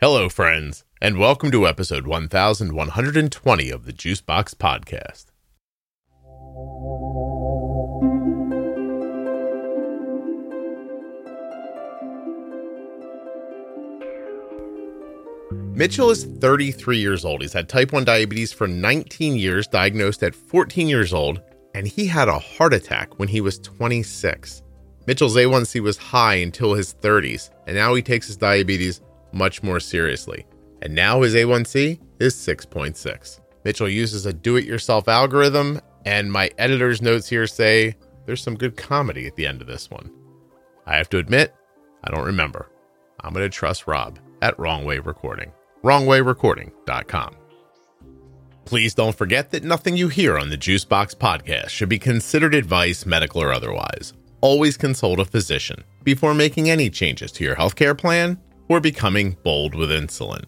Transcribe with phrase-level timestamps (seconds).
[0.00, 5.24] Hello, friends, and welcome to episode 1120 of the Juicebox Podcast.
[15.74, 17.42] Mitchell is 33 years old.
[17.42, 21.42] He's had type 1 diabetes for 19 years, diagnosed at 14 years old,
[21.74, 24.62] and he had a heart attack when he was 26.
[25.08, 29.00] Mitchell's A1C was high until his 30s, and now he takes his diabetes
[29.32, 30.46] much more seriously.
[30.82, 33.40] And now his A1C is 6.6.
[33.64, 37.96] Mitchell uses a do it yourself algorithm, and my editor's notes here say
[38.26, 40.10] there's some good comedy at the end of this one.
[40.86, 41.54] I have to admit,
[42.04, 42.70] I don't remember.
[43.20, 45.52] I'm going to trust Rob at Wrong Way Recording.
[45.82, 47.36] WrongWayRecording.com.
[48.64, 53.06] Please don't forget that nothing you hear on the Juicebox podcast should be considered advice,
[53.06, 54.12] medical or otherwise.
[54.40, 59.74] Always consult a physician before making any changes to your healthcare plan or becoming bold
[59.74, 60.44] with insulin.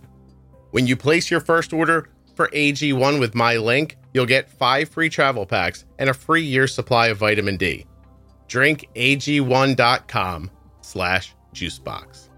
[0.70, 5.08] When you place your first order for AG1 with my link, you'll get five free
[5.08, 7.86] travel packs and a free year supply of vitamin D.
[8.48, 12.28] Drinkag1.com slash juicebox.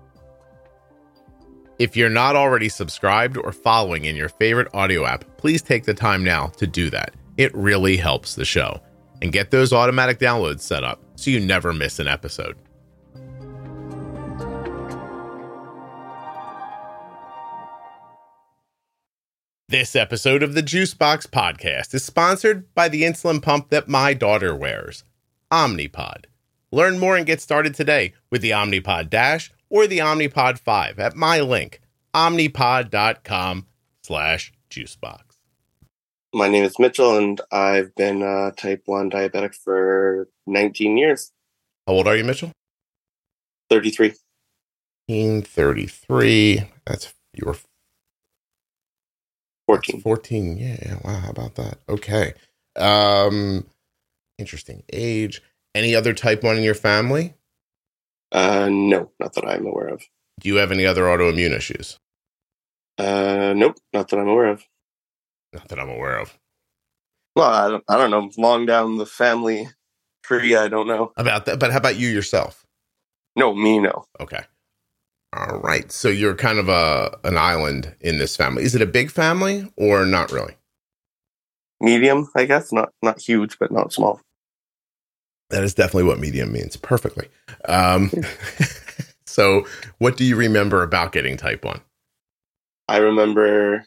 [1.79, 5.95] If you're not already subscribed or following in your favorite audio app, please take the
[5.95, 7.15] time now to do that.
[7.37, 8.81] It really helps the show.
[9.21, 12.57] And get those automatic downloads set up so you never miss an episode.
[19.73, 24.55] This episode of the Juicebox Podcast is sponsored by the insulin pump that my daughter
[24.55, 25.03] wears,
[25.51, 26.27] Omnipod.
[26.71, 31.17] Learn more and get started today with the Omnipod Dash or the Omnipod 5 at
[31.17, 31.81] my link,
[32.13, 33.67] omnipod.com
[34.03, 35.39] slash juicebox.
[36.35, 41.33] My name is Mitchell, and I've been uh, type 1 diabetic for 19 years.
[41.87, 42.53] How old are you, Mitchell?
[43.71, 44.13] 33.
[45.09, 46.63] 33.
[46.85, 47.57] That's you were
[49.67, 50.01] 14.
[50.01, 50.59] 14.
[50.59, 50.99] Yeah.
[51.05, 51.19] Wow.
[51.21, 51.79] How about that?
[51.89, 52.35] Okay.
[52.77, 53.67] Um,
[54.39, 55.43] interesting age.
[55.75, 57.35] Any other type 1 in your family?
[58.31, 60.03] Uh, no, not that I'm aware of.
[60.41, 61.99] Do you have any other autoimmune issues?
[62.99, 64.65] Uh, nope, not that I'm aware of.
[65.53, 66.39] Not that I'm aware of.
[67.37, 68.31] Well, I don't, I don't know.
[68.37, 69.69] Long down the family
[70.23, 71.13] tree, I don't know.
[71.17, 71.59] About that.
[71.59, 72.67] But how about you yourself?
[73.37, 74.05] No, me, no.
[74.21, 74.43] Okay.
[75.35, 75.91] All right.
[75.91, 78.65] So you're kind of a an island in this family.
[78.65, 80.57] Is it a big family or not really?
[81.81, 82.73] Medium, I guess.
[82.73, 84.21] Not not huge, but not small.
[85.51, 86.77] That is definitely what medium means.
[86.77, 87.29] Perfectly.
[87.67, 88.11] Um,
[89.27, 89.67] so,
[89.99, 91.79] what do you remember about getting type 1?
[92.89, 93.85] I remember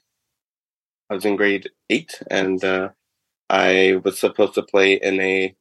[1.09, 2.89] I was in grade eight, and uh,
[3.49, 5.55] I was supposed to play in a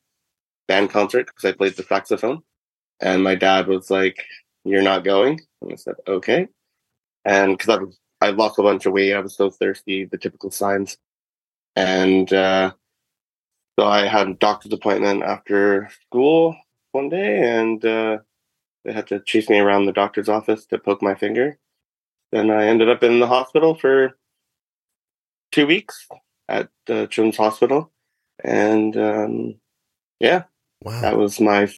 [0.69, 2.43] band concert because I played the saxophone.
[3.01, 4.25] And my dad was like,
[4.65, 6.49] "You're not going," and I said, "Okay."
[7.25, 7.79] And because
[8.21, 10.97] I I lost a bunch of weight, I was so thirsty, the typical signs.
[11.77, 12.73] And uh,
[13.79, 16.57] so I had a doctor's appointment after school
[16.93, 18.19] one day, and uh,
[18.85, 21.59] they had to chase me around the doctor's office to poke my finger.
[22.33, 24.17] Then I ended up in the hospital for
[25.53, 26.07] two weeks
[26.49, 27.91] at uh, Children's Hospital,
[28.43, 29.55] and um,
[30.21, 30.45] yeah,
[30.83, 31.01] Wow.
[31.01, 31.69] that was my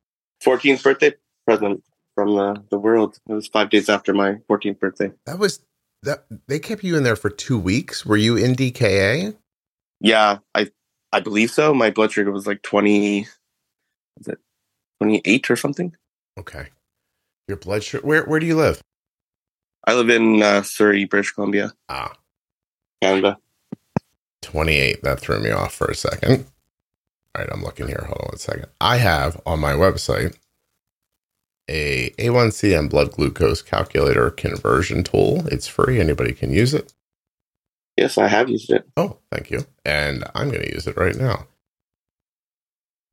[0.44, 1.14] 14th birthday
[1.46, 1.82] present
[2.16, 3.20] from the, the world.
[3.28, 5.12] It was five days after my 14th birthday.
[5.26, 5.60] That was
[6.02, 8.04] that they kept you in there for 2 weeks.
[8.04, 9.36] Were you in DKA?
[10.00, 10.72] Yeah, I
[11.12, 11.72] I believe so.
[11.72, 13.28] My blood sugar was like 20,
[14.18, 14.38] was it
[15.00, 15.94] 28 or something?
[16.38, 16.68] Okay.
[17.48, 18.80] Your blood sugar Where where do you live?
[19.86, 22.12] I live in uh, Surrey, British Columbia, Ah,
[23.00, 23.38] Canada.
[24.42, 25.02] 28.
[25.02, 26.46] That threw me off for a second.
[27.34, 28.02] All right, I'm looking here.
[28.06, 28.66] Hold on one second.
[28.80, 30.36] I have on my website
[31.70, 35.46] a A1C and blood glucose calculator conversion tool.
[35.48, 36.00] It's free.
[36.00, 36.92] Anybody can use it.
[37.96, 38.86] Yes, I have used it.
[38.96, 39.66] Oh, thank you.
[39.84, 41.46] And I'm going to use it right now.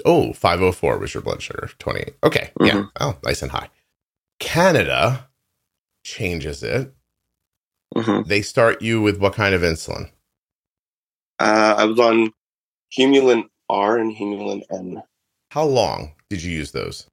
[0.05, 1.69] Oh, 504 was your blood sugar.
[1.79, 2.15] 28.
[2.23, 2.51] Okay.
[2.61, 2.73] Yeah.
[2.73, 2.91] Mhm.
[2.99, 3.69] Oh, nice and high.
[4.39, 5.29] Canada
[6.05, 6.93] changes it.
[7.95, 10.11] hmm They start you with what kind of insulin?
[11.39, 12.31] Uh, I was on
[12.97, 15.03] Humulin R and Humulin N.
[15.51, 17.07] How long did you use those?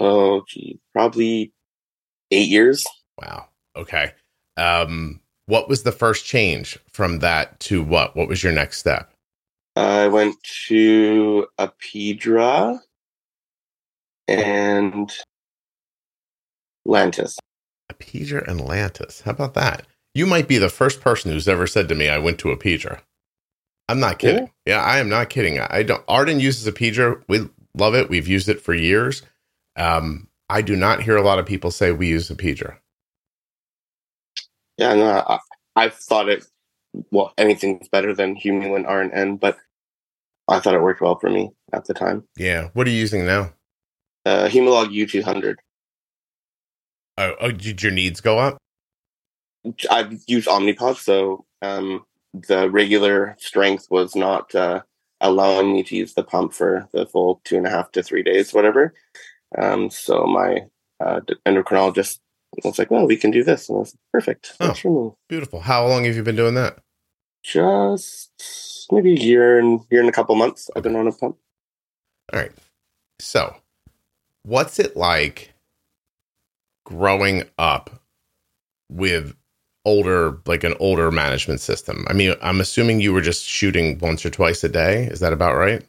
[0.00, 1.52] Oh, gee, probably
[2.30, 2.86] eight years.
[3.20, 3.46] Wow.
[3.76, 4.12] Okay.
[4.56, 8.16] Um, what was the first change from that to what?
[8.16, 9.12] What was your next step?
[9.76, 10.36] I went
[10.68, 12.78] to Apidra
[14.26, 15.12] and
[16.86, 17.36] Lantus.
[17.92, 19.22] Apidra and Lantus.
[19.22, 19.86] How about that?
[20.14, 23.00] You might be the first person who's ever said to me, I went to Apidra.
[23.88, 24.50] I'm not kidding.
[24.66, 25.58] Yeah, I am not kidding.
[25.58, 26.04] I don't.
[26.06, 27.22] Arden uses Apidra.
[27.28, 28.08] We love it.
[28.08, 29.22] We've used it for years.
[29.76, 32.76] Um, I do not hear a lot of people say we use Apidra.
[34.76, 35.38] Yeah, no, I,
[35.76, 36.44] I thought it.
[37.12, 39.58] Well, anything's better than Humulin R and N, but
[40.48, 42.24] I thought it worked well for me at the time.
[42.36, 42.70] Yeah.
[42.72, 43.52] What are you using now?
[44.26, 45.56] Uh, Humalog U200.
[47.18, 48.58] Oh, oh, did your needs go up?
[49.90, 54.82] I've used Omnipod, so um, the regular strength was not uh,
[55.20, 58.22] allowing me to use the pump for the full two and a half to three
[58.22, 58.94] days, whatever.
[59.58, 60.64] Um, so my
[61.04, 62.18] uh, endocrinologist
[62.64, 64.54] was like, "Well, we can do this," and I was perfect.
[64.60, 64.74] Oh.
[64.74, 65.12] For me.
[65.28, 65.60] Beautiful.
[65.60, 66.78] How long have you been doing that?
[67.42, 70.70] Just maybe a year and year and a couple months.
[70.76, 71.36] I've been on a pump.
[72.32, 72.52] All right.
[73.18, 73.56] So,
[74.44, 75.52] what's it like
[76.84, 78.02] growing up
[78.90, 79.34] with
[79.84, 82.04] older, like an older management system?
[82.08, 85.04] I mean, I'm assuming you were just shooting once or twice a day.
[85.04, 85.84] Is that about right?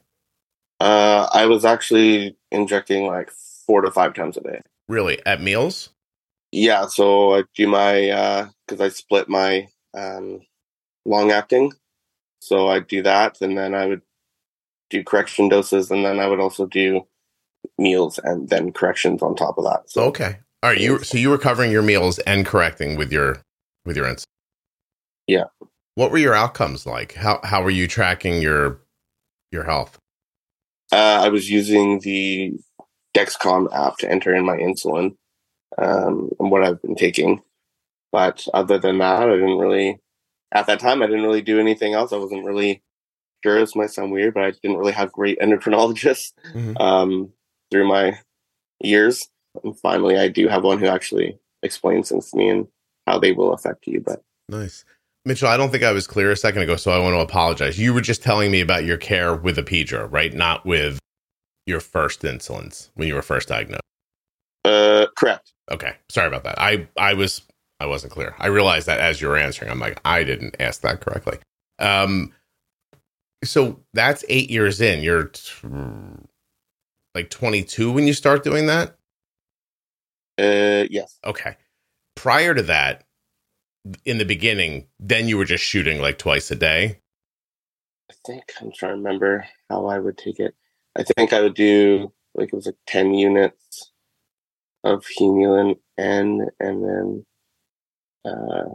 [0.80, 3.32] Uh, I was actually injecting like
[3.66, 4.62] four to five times a day.
[4.88, 5.24] Really?
[5.26, 5.90] At meals?
[6.52, 10.42] Yeah, so I do my because I split my um,
[11.06, 11.72] long acting,
[12.40, 14.02] so I do that, and then I would
[14.90, 17.08] do correction doses, and then I would also do
[17.78, 19.90] meals and then corrections on top of that.
[19.90, 20.40] So Okay.
[20.64, 20.80] All right.
[20.80, 23.42] You so you were covering your meals and correcting with your
[23.86, 24.26] with your insulin.
[25.28, 25.46] Yeah.
[25.96, 27.14] What were your outcomes like?
[27.14, 28.82] How how were you tracking your
[29.52, 29.98] your health?
[30.92, 32.54] uh, I was using the
[33.16, 35.16] Dexcom app to enter in my insulin
[35.78, 37.42] um, and what I've been taking,
[38.12, 40.00] but other than that, I didn't really.
[40.54, 42.12] At that time, I didn't really do anything else.
[42.12, 42.82] I wasn't really
[43.44, 43.58] sure.
[43.60, 46.34] This might sound weird, but I didn't really have great endocrinologists.
[46.54, 46.80] Mhm.
[46.80, 47.34] um,
[47.72, 48.20] through my
[48.82, 49.30] years.
[49.64, 52.68] And finally, I do have one who actually explains things to me and
[53.08, 54.02] how they will affect you.
[54.02, 54.84] But Nice.
[55.24, 57.80] Mitchell, I don't think I was clear a second ago, so I want to apologize.
[57.80, 60.34] You were just telling me about your care with a Apidra, right?
[60.34, 61.00] Not with
[61.72, 63.82] your first insulins when you were first diagnosed.
[64.66, 65.54] uh, correct.
[65.72, 65.94] Okay.
[66.10, 66.60] Sorry about that.
[66.60, 67.42] I I was
[67.80, 68.36] I wasn't clear.
[68.40, 69.72] I realized that as you were answering.
[69.72, 71.40] I'm like, I didn't ask that correctly.
[71.80, 72.34] Um
[73.44, 75.02] so that's 8 years in.
[75.02, 75.52] You're t-
[77.16, 78.90] like 22 when you start doing that?
[80.40, 81.18] Uh, yes.
[81.26, 81.56] Okay.
[82.16, 83.04] Prior to that,
[84.06, 87.00] in the beginning, then you were just shooting like twice a day.
[88.12, 90.54] I think I'm trying to remember how I would take it.
[90.98, 93.92] I think I would do like it was like 10 units
[94.84, 97.26] of Humulin N and then
[98.26, 98.66] uh,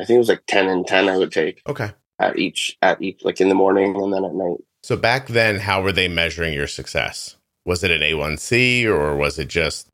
[0.00, 1.90] I think it was like 10 and 10 I would take Okay.
[2.18, 4.58] at each, at each, like in the morning and then at night.
[4.82, 7.36] So back then, how were they measuring your success?
[7.64, 9.88] Was it an A1C or was it just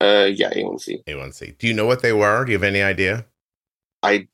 [0.00, 1.04] Uh, yeah, A1C.
[1.06, 1.58] A1C?
[1.58, 2.44] Do you know what they were?
[2.44, 3.26] Do you have any idea?
[4.02, 4.28] I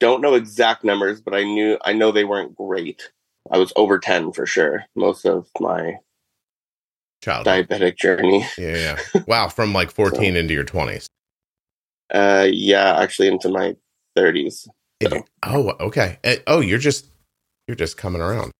[0.00, 3.10] don't know exact numbers, but I knew I know they weren't great.
[3.52, 4.84] I was over ten for sure.
[4.96, 5.98] Most of my
[7.22, 7.46] Child.
[7.46, 8.44] diabetic journey.
[8.58, 9.22] Yeah, yeah.
[9.28, 11.06] Wow, from like 14 into your 20s.
[12.12, 13.76] Uh, yeah, actually into my
[14.16, 14.66] thirties.
[15.02, 16.18] So, Oh, okay.
[16.24, 17.06] Eh, Oh, you're just
[17.68, 18.52] you're just coming around.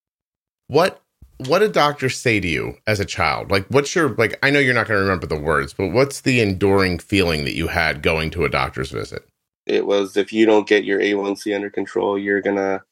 [0.68, 1.00] What
[1.46, 3.50] what did doctors say to you as a child?
[3.50, 6.20] Like what's your like I know you're not going to remember the words, but what's
[6.20, 9.26] the enduring feeling that you had going to a doctor's visit?
[9.64, 12.82] it was if you don't get your A1C under control, you're gonna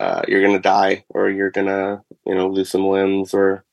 [0.00, 3.64] uh, you're gonna die, or you're gonna you know lose some limbs, or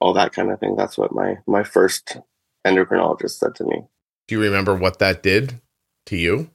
[0.00, 0.76] all that kind of thing.
[0.76, 2.18] That's what my my first
[2.66, 3.84] endocrinologist said to me.
[4.26, 5.60] Do you remember what that did
[6.06, 6.50] to you?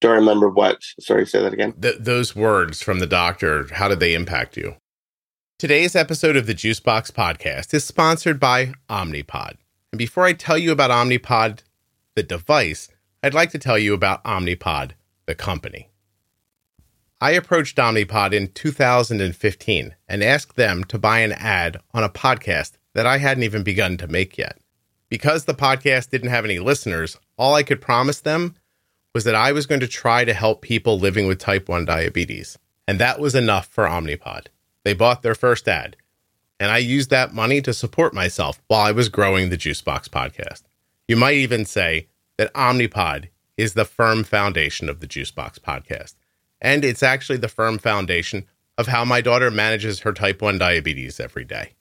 [0.00, 0.82] Do I remember what?
[0.98, 1.72] Sorry, say that again.
[1.80, 4.76] Th- those words from the doctor, how did they impact you?
[5.60, 9.58] Today's episode of the Juicebox podcast is sponsored by Omnipod.
[9.92, 11.60] And before I tell you about Omnipod,
[12.16, 12.88] the device,
[13.22, 14.92] I'd like to tell you about Omnipod,
[15.26, 15.91] the company.
[17.22, 22.72] I approached Omnipod in 2015 and asked them to buy an ad on a podcast
[22.94, 24.58] that I hadn't even begun to make yet.
[25.08, 28.56] Because the podcast didn't have any listeners, all I could promise them
[29.14, 32.58] was that I was going to try to help people living with type 1 diabetes.
[32.88, 34.48] And that was enough for Omnipod.
[34.84, 35.94] They bought their first ad,
[36.58, 40.62] and I used that money to support myself while I was growing the Juicebox podcast.
[41.06, 46.14] You might even say that Omnipod is the firm foundation of the Juicebox podcast.
[46.62, 48.46] And it's actually the firm foundation
[48.78, 51.72] of how my daughter manages her type 1 diabetes every day.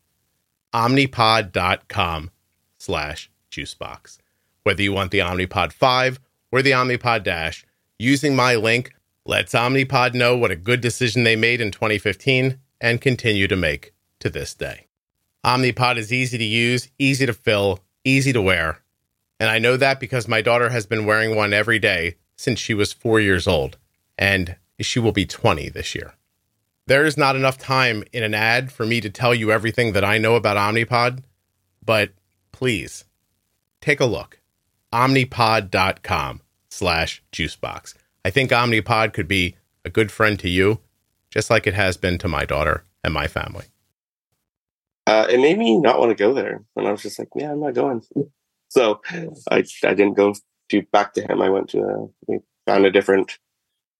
[0.73, 2.31] Omnipod.com
[2.77, 4.17] slash juicebox.
[4.63, 6.19] Whether you want the Omnipod 5
[6.51, 7.63] or the Omnipod Dash,
[7.99, 8.93] using my link
[9.25, 13.93] lets Omnipod know what a good decision they made in 2015 and continue to make
[14.19, 14.87] to this day.
[15.45, 18.79] Omnipod is easy to use, easy to fill, easy to wear.
[19.39, 22.73] And I know that because my daughter has been wearing one every day since she
[22.73, 23.77] was four years old,
[24.17, 26.13] and she will be 20 this year.
[26.87, 30.03] There is not enough time in an ad for me to tell you everything that
[30.03, 31.23] I know about Omnipod,
[31.83, 32.11] but
[32.51, 33.05] please
[33.79, 34.39] take a look.
[34.93, 37.93] Omnipod.com slash juicebox.
[38.25, 40.79] I think Omnipod could be a good friend to you,
[41.29, 43.65] just like it has been to my daughter and my family.
[45.07, 47.51] Uh, it made me not want to go there, and I was just like, "Yeah,
[47.51, 48.03] I'm not going."
[48.69, 50.33] So I I didn't go
[50.69, 51.41] to back to him.
[51.41, 53.37] I went to a, we found a different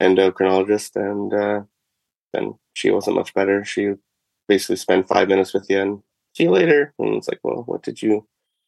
[0.02, 1.62] endocrinologist, and uh,
[2.34, 3.64] then she wasn't much better.
[3.64, 3.94] She
[4.48, 6.04] basically spent five minutes with you and
[6.36, 6.94] see you later.
[7.00, 8.28] And it's like, well, what did you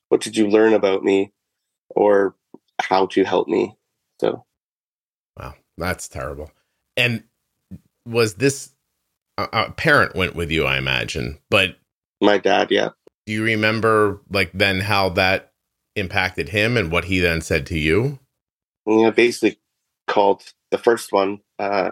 [0.09, 1.33] what did you learn about me,
[1.89, 2.35] or
[2.81, 3.75] how to help me?
[4.21, 4.45] So,
[5.37, 6.51] wow, that's terrible.
[6.95, 7.23] And
[8.05, 8.75] was this
[9.37, 10.65] a, a parent went with you?
[10.65, 11.77] I imagine, but
[12.21, 12.89] my dad, yeah.
[13.25, 15.53] Do you remember like then how that
[15.95, 18.19] impacted him and what he then said to you?
[18.85, 19.59] Yeah, basically
[20.07, 21.91] called the first one uh,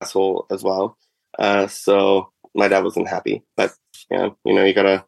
[0.00, 0.96] asshole as well.
[1.38, 3.74] Uh, so my dad wasn't happy, but
[4.10, 5.04] yeah, you know, you gotta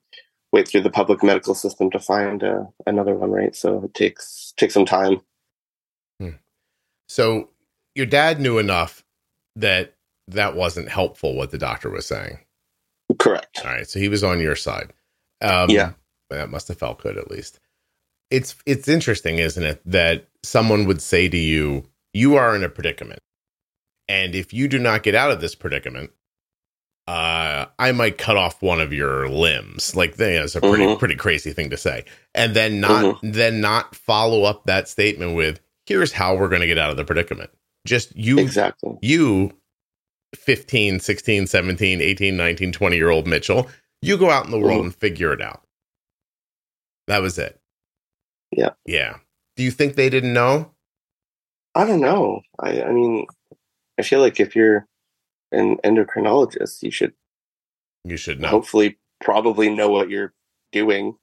[0.53, 3.57] wait through the public medical system to find uh, another one, right?
[3.57, 5.23] So it takes takes some time.
[6.21, 6.37] Hmm.
[7.09, 7.49] So
[7.95, 9.03] your dad knew enough
[9.57, 9.95] that
[10.29, 12.39] that wasn't helpful what the doctor was saying.
[13.19, 13.63] Correct.
[13.65, 14.93] All right, so he was on your side.
[15.41, 15.93] Um, yeah,
[16.29, 17.61] that must have felt good at least.
[18.31, 21.85] It's it's interesting, isn't it, that someone would say to you,
[22.17, 23.21] "You are in a predicament,
[24.09, 26.11] and if you do not get out of this predicament,
[27.07, 30.99] uh, I might cut off one of your limbs." Like that's a pretty mm-hmm.
[30.99, 32.05] pretty crazy thing to say,
[32.35, 33.31] and then not mm-hmm.
[33.33, 36.97] then not follow up that statement with, "Here's how we're going to get out of
[36.97, 37.51] the predicament."
[37.87, 39.53] Just you exactly you
[40.35, 43.69] 15, 16, 17, 18, 19, 20 year old Mitchell.
[44.03, 44.87] You go out in the world mm-hmm.
[44.87, 45.63] and figure it out.
[47.07, 47.61] That was it.
[48.51, 48.71] Yeah.
[48.85, 49.17] Yeah.
[49.57, 50.73] Do you think they didn't know?
[51.77, 52.41] I don't know.
[52.59, 53.27] I, I mean,
[53.99, 54.87] I feel like if you're
[55.53, 57.13] an endocrinologist, you should
[58.03, 58.49] you should know.
[58.49, 60.33] Hopefully, probably know what you're
[60.73, 61.19] doing.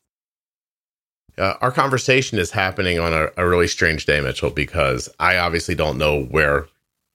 [1.40, 5.74] Uh, our conversation is happening on a, a, really strange day, Mitchell, because I obviously
[5.74, 6.68] don't know where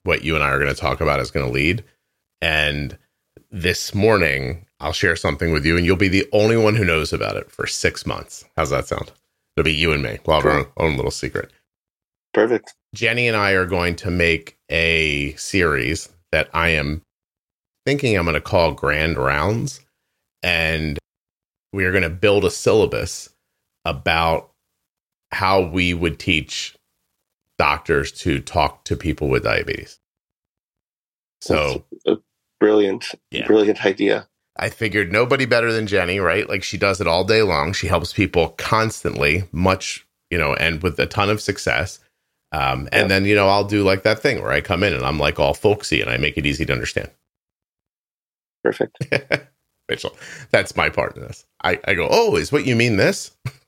[0.03, 1.85] what you and I are going to talk about is going to lead.
[2.41, 2.97] And
[3.49, 7.13] this morning, I'll share something with you, and you'll be the only one who knows
[7.13, 8.43] about it for six months.
[8.57, 9.13] How's that sound?
[9.55, 10.19] It'll be you and me.
[10.25, 10.51] We'll have cool.
[10.51, 11.51] our own, own little secret.
[12.33, 12.73] Perfect.
[12.93, 17.01] Jenny and I are going to make a series that I am
[17.85, 19.81] thinking I'm going to call Grand Rounds.
[20.41, 20.97] And
[21.73, 23.29] we are going to build a syllabus
[23.85, 24.51] about
[25.31, 26.75] how we would teach
[27.57, 29.99] doctors to talk to people with diabetes.
[31.41, 31.85] So
[32.59, 33.45] brilliant, yeah.
[33.45, 34.27] brilliant idea.
[34.57, 36.49] I figured nobody better than Jenny, right?
[36.49, 37.71] Like she does it all day long.
[37.73, 41.99] She helps people constantly, much, you know, and with a ton of success.
[42.51, 43.07] Um, and yeah.
[43.07, 45.39] then, you know, I'll do like that thing where I come in and I'm like
[45.39, 47.09] all folksy and I make it easy to understand.
[48.63, 48.97] Perfect.
[49.89, 50.15] Mitchell,
[50.51, 51.45] that's my part in this.
[51.63, 53.31] I, I go, oh, is what you mean this?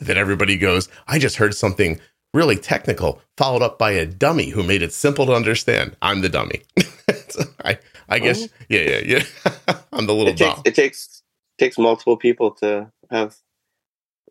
[0.00, 2.00] then everybody goes, I just heard something
[2.34, 5.96] really technical, followed up by a dummy who made it simple to understand.
[6.00, 6.62] I'm the dummy.
[7.28, 7.78] so I,
[8.08, 8.48] I guess, oh.
[8.68, 9.22] yeah, yeah, yeah.
[9.92, 11.22] I'm the little it takes, it takes
[11.58, 13.36] takes multiple people to have,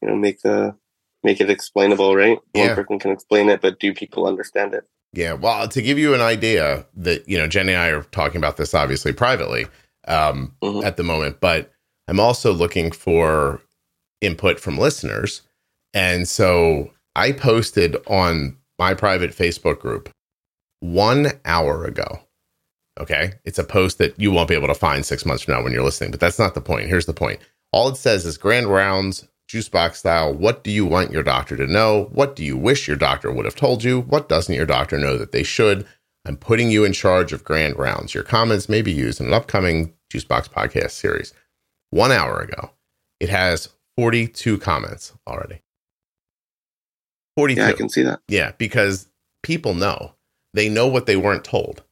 [0.01, 0.75] you know, make the
[1.23, 2.39] make it explainable, right?
[2.53, 2.75] One yeah.
[2.75, 4.87] person can explain it, but do people understand it?
[5.13, 5.33] Yeah.
[5.33, 8.57] Well, to give you an idea that, you know, Jenny and I are talking about
[8.57, 9.65] this obviously privately
[10.07, 10.85] um, mm-hmm.
[10.85, 11.71] at the moment, but
[12.07, 13.61] I'm also looking for
[14.21, 15.41] input from listeners.
[15.93, 20.09] And so I posted on my private Facebook group
[20.79, 22.21] one hour ago.
[22.99, 23.33] Okay.
[23.43, 25.73] It's a post that you won't be able to find six months from now when
[25.73, 26.87] you're listening, but that's not the point.
[26.87, 27.39] Here's the point.
[27.73, 30.33] All it says is grand rounds, Juicebox style.
[30.33, 32.09] What do you want your doctor to know?
[32.13, 34.01] What do you wish your doctor would have told you?
[34.01, 35.85] What doesn't your doctor know that they should?
[36.25, 38.13] I'm putting you in charge of grand rounds.
[38.13, 41.33] Your comments may be used in an upcoming Juicebox podcast series.
[41.89, 42.71] One hour ago,
[43.19, 45.61] it has 42 comments already.
[47.35, 47.59] 42.
[47.59, 48.21] Yeah, I can see that.
[48.27, 49.09] Yeah, because
[49.43, 50.13] people know.
[50.53, 51.83] They know what they weren't told.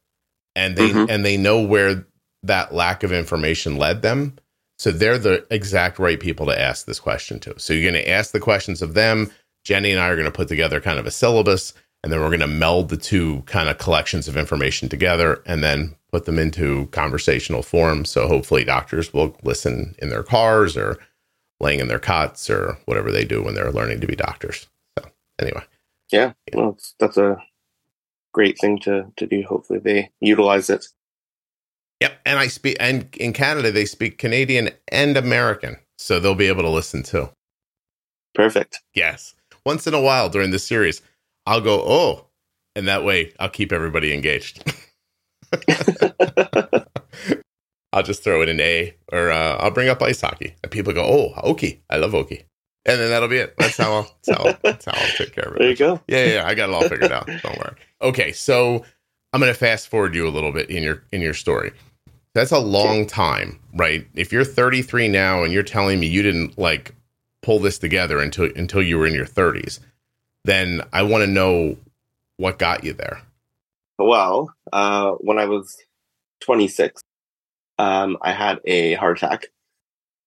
[0.54, 1.10] And they mm-hmm.
[1.10, 2.06] and they know where
[2.42, 4.36] that lack of information led them.
[4.80, 7.52] So they're the exact right people to ask this question to.
[7.58, 9.30] So you're going to ask the questions of them.
[9.62, 12.28] Jenny and I are going to put together kind of a syllabus and then we're
[12.28, 16.38] going to meld the two kind of collections of information together and then put them
[16.38, 20.96] into conversational form so hopefully doctors will listen in their cars or
[21.60, 24.66] laying in their cots or whatever they do when they're learning to be doctors.
[24.98, 25.62] So anyway.
[26.10, 26.32] Yeah.
[26.54, 27.36] Well, that's a
[28.32, 29.42] great thing to, to do.
[29.46, 30.86] Hopefully they utilize it.
[32.00, 32.20] Yep.
[32.26, 35.76] And I speak, and in Canada, they speak Canadian and American.
[35.98, 37.28] So they'll be able to listen too.
[38.34, 38.80] Perfect.
[38.94, 39.34] Yes.
[39.66, 41.02] Once in a while during the series,
[41.46, 42.26] I'll go, oh,
[42.74, 44.64] and that way I'll keep everybody engaged.
[47.92, 50.54] I'll just throw it in an A or uh, I'll bring up ice hockey.
[50.62, 51.82] And people go, oh, Oki.
[51.90, 52.44] I love Oki.
[52.86, 53.54] and then that'll be it.
[53.58, 55.58] That's how I'll, that's how, I'll, that's how I'll take care of it.
[55.58, 56.00] There you go.
[56.08, 57.26] Yeah, yeah, yeah, I got it all figured out.
[57.26, 57.74] Don't worry.
[58.02, 58.84] Okay, so
[59.32, 61.72] I'm going to fast forward you a little bit in your in your story.
[62.34, 64.06] That's a long time, right?
[64.14, 66.94] If you're 33 now and you're telling me you didn't like
[67.42, 69.80] pull this together until until you were in your 30s,
[70.44, 71.76] then I want to know
[72.36, 73.20] what got you there.
[73.98, 75.76] Well, uh, when I was
[76.42, 77.02] 26,
[77.78, 79.48] um, I had a heart attack.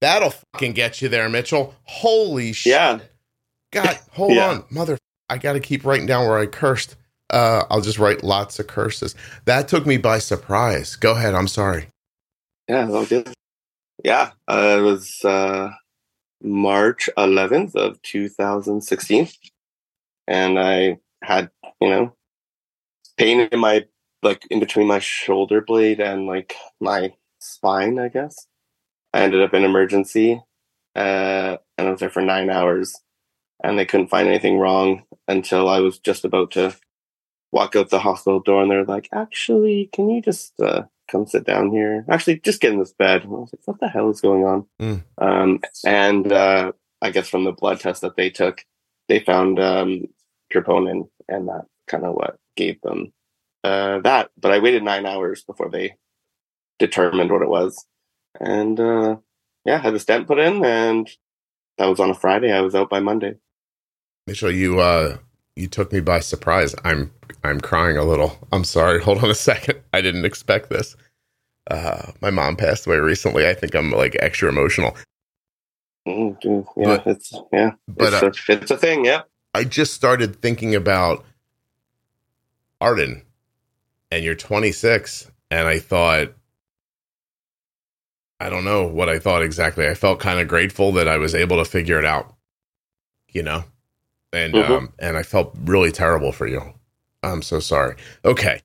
[0.02, 1.76] That'll fucking get you there, Mitchell.
[1.84, 2.72] Holy shit.
[2.74, 3.00] Yeah.
[3.72, 4.50] God, hold Yeah.
[4.50, 4.98] on, mother.
[5.30, 6.96] I got to keep writing down where I cursed.
[7.30, 9.16] Uh, I'll just write lots of curses.
[9.46, 10.96] That took me by surprise.
[10.96, 11.34] Go ahead.
[11.36, 11.88] I'm sorry.
[12.68, 13.34] Yeah, that was good.
[14.04, 15.72] Yeah, uh, it was uh,
[16.44, 19.30] March 11th of 2016,
[20.28, 21.52] and I had
[21.82, 22.16] you know
[23.18, 23.86] pain in my
[24.22, 28.00] like in between my shoulder blade and like my spine.
[28.00, 28.48] I guess
[29.14, 30.42] I ended up in emergency,
[30.96, 32.96] uh, and I was there for nine hours,
[33.64, 36.76] and they couldn't find anything wrong until I was just about to
[37.52, 41.46] walk out the hospital door, and they're like, "Actually, can you just uh, come sit
[41.46, 42.06] down here.
[42.10, 43.24] Actually, just get in this bed.
[43.24, 44.66] I was like, what the hell is going on?
[44.82, 45.04] Mm.
[45.18, 48.66] Um, and uh, I guess from the blood test that they took,
[49.08, 50.08] they found um,
[50.54, 53.14] troponin, and that kind of what gave them
[53.64, 54.32] uh, that.
[54.38, 55.96] But I waited nine hours before they
[56.80, 57.86] determined what it was.
[58.40, 59.18] And uh,
[59.66, 61.10] yeah, had the stent put in, and
[61.78, 62.52] that was on a Friday.
[62.52, 63.36] I was out by Monday.
[64.28, 65.18] Mitchell, you uh
[65.56, 66.76] you took me by surprise.
[66.84, 67.12] I'm
[67.44, 68.38] I'm crying a little.
[68.52, 69.02] I'm sorry.
[69.04, 69.80] Hold on a second.
[69.94, 70.96] I didn't expect this.
[71.70, 73.48] Uh my mom passed away recently.
[73.48, 74.96] I think I'm like extra emotional.
[76.08, 79.06] Mm, dude, yeah, But- it's yeah, but, it's, a, it's a thing.
[79.06, 79.22] Yeah.
[79.54, 81.24] I just started thinking about
[82.82, 83.22] Arden
[84.12, 86.34] and you're 26 and I thought
[88.40, 89.88] I don't know what I thought exactly.
[89.88, 92.34] I felt kind of grateful that I was able to figure it out,
[93.30, 93.64] you know?
[94.34, 94.70] And Mhm.
[94.70, 96.74] um and I felt really terrible for you.
[97.22, 97.96] I'm so sorry.
[98.26, 98.62] Okay.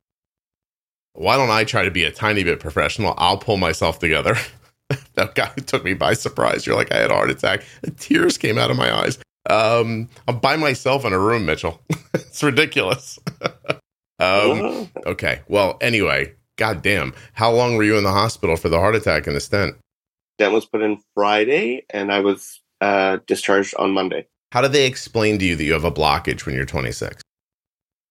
[1.12, 3.14] Why don't I try to be a tiny bit professional?
[3.18, 4.36] I'll pull myself together.
[5.14, 6.66] that guy took me by surprise.
[6.66, 7.64] You're like I had a heart attack.
[7.98, 9.18] Tears came out of my eyes.
[9.50, 11.80] Um, I'm by myself in a room, Mitchell.
[12.14, 13.18] it's ridiculous.
[14.20, 15.40] um, okay.
[15.48, 17.14] Well, anyway, goddamn.
[17.32, 19.76] How long were you in the hospital for the heart attack and the stent?
[20.38, 24.26] Stent was put in Friday, and I was uh, discharged on Monday.
[24.52, 27.22] How do they explain to you that you have a blockage when you're 26?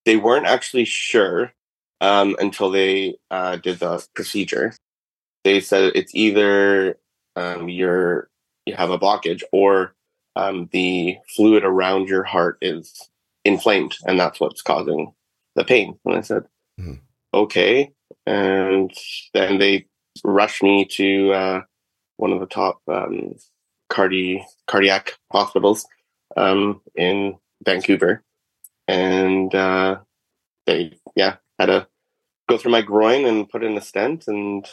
[0.05, 1.51] They weren't actually sure
[1.99, 4.73] um, until they uh, did the procedure.
[5.43, 6.97] They said it's either
[7.35, 8.29] um, you're
[8.65, 9.93] you have a blockage or
[10.35, 13.09] um, the fluid around your heart is
[13.45, 15.13] inflamed, and that's what's causing
[15.55, 15.97] the pain.
[16.05, 16.43] And I said,
[16.79, 16.99] Mhm.
[17.33, 17.91] okay.
[18.25, 18.91] And
[19.33, 19.87] then they
[20.23, 21.61] rushed me to uh,
[22.17, 23.35] one of the top um,
[23.89, 25.85] cardi- cardiac hospitals
[26.35, 28.23] um, in Vancouver.
[28.87, 29.99] And uh,
[30.65, 31.87] they, yeah, had to
[32.49, 34.27] go through my groin and put in a stent.
[34.27, 34.65] And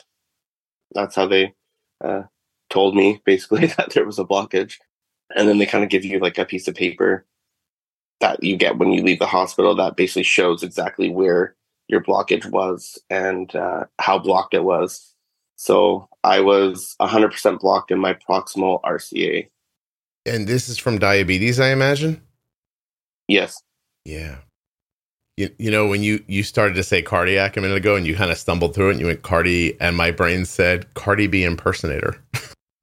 [0.93, 1.55] that's how they
[2.03, 2.23] uh,
[2.71, 4.77] told me basically that there was a blockage.
[5.35, 7.27] And then they kind of give you like a piece of paper
[8.21, 11.57] that you get when you leave the hospital that basically shows exactly where
[11.89, 15.15] your blockage was and uh, how blocked it was.
[15.57, 19.49] So I was 100% blocked in my proximal RCA.
[20.27, 22.23] And this is from diabetes, I imagine?
[23.29, 23.63] Yes.
[24.05, 24.39] Yeah.
[25.37, 28.15] You, you know, when you, you started to say cardiac a minute ago and you
[28.15, 31.43] kind of stumbled through it and you went Cardi, and my brain said Cardi B
[31.43, 32.23] impersonator,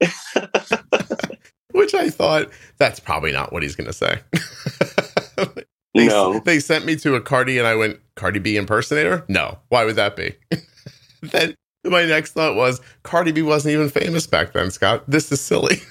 [1.72, 4.20] which I thought that's probably not what he's going to say.
[5.94, 6.40] They, no.
[6.40, 9.24] they sent me to a Cardi and I went, Cardi B impersonator?
[9.28, 9.58] No.
[9.68, 10.34] Why would that be?
[11.22, 15.04] then my next thought was, Cardi B wasn't even famous back then, Scott.
[15.06, 15.82] This is silly.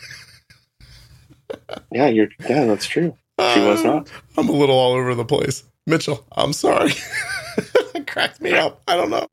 [1.92, 2.30] Yeah, you're.
[2.50, 3.16] Yeah, that's true.
[3.40, 4.12] She was Uh, not.
[4.38, 5.64] I'm a little all over the place.
[5.88, 6.92] Mitchell, I'm sorry.
[7.96, 8.82] it cracked me up.
[8.88, 9.26] I don't know.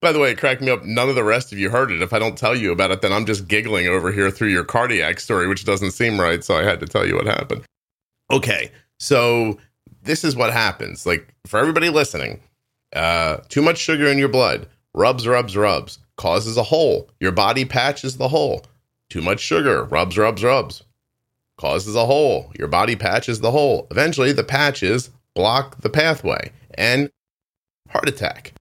[0.00, 0.84] By the way, it cracked me up.
[0.84, 2.00] None of the rest of you heard it.
[2.02, 4.64] If I don't tell you about it, then I'm just giggling over here through your
[4.64, 6.44] cardiac story, which doesn't seem right.
[6.44, 7.64] So I had to tell you what happened.
[8.30, 8.70] Okay.
[9.00, 9.58] So
[10.02, 11.04] this is what happens.
[11.04, 12.40] Like for everybody listening,
[12.94, 17.10] uh, too much sugar in your blood, rubs, rubs, rubs, causes a hole.
[17.18, 18.64] Your body patches the hole.
[19.10, 20.82] Too much sugar, rubs, rubs, rubs,
[21.58, 22.52] causes a hole.
[22.58, 23.86] Your body patches the hole.
[23.90, 27.10] Eventually, the patches block the pathway and
[27.90, 28.54] heart attack.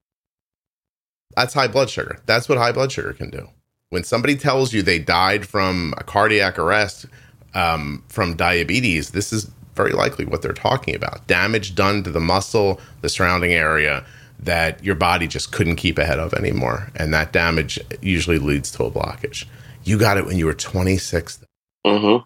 [1.36, 2.19] That's high blood sugar.
[2.25, 3.47] That's what high blood sugar can do.
[3.89, 7.05] When somebody tells you they died from a cardiac arrest
[7.53, 11.25] um, from diabetes, this is very likely what they're talking about.
[11.27, 14.03] Damage done to the muscle, the surrounding area
[14.39, 16.91] that your body just couldn't keep ahead of anymore.
[16.95, 19.45] And that damage usually leads to a blockage.
[19.83, 21.39] You got it when you were 26.
[21.86, 22.23] Mm-hmm.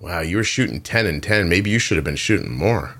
[0.00, 1.48] Wow, you were shooting 10 and 10.
[1.48, 2.96] Maybe you should have been shooting more.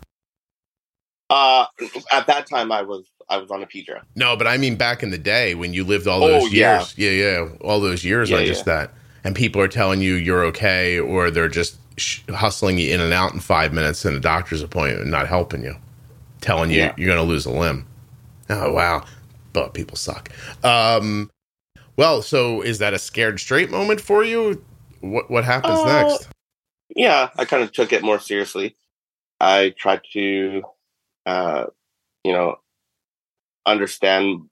[1.28, 1.66] Uh,
[2.12, 4.02] at that time, I was I was on Apidra.
[4.14, 6.96] No, but I mean back in the day when you lived all those Oh, years.
[6.96, 7.10] Yeah.
[7.10, 8.92] yeah, All those years Yeah, are just that.
[9.24, 13.12] And people are telling you you're okay, or they're just sh- hustling you in and
[13.12, 15.74] out in five minutes in a doctor's appointment and not helping you,
[16.40, 16.94] telling you Yeah.
[16.96, 17.84] you're going to lose a limb.
[18.48, 19.04] Oh, wow.
[19.52, 20.28] But people suck.
[20.62, 21.28] Um,
[21.96, 24.62] well, so is that a scared straight moment for you?
[25.00, 26.28] What, what happens Uh, next?
[26.94, 28.76] Yeah, I kind of took it more seriously.
[29.40, 30.62] I tried to,
[31.26, 31.66] uh,
[32.24, 32.56] you know,
[33.66, 34.48] understand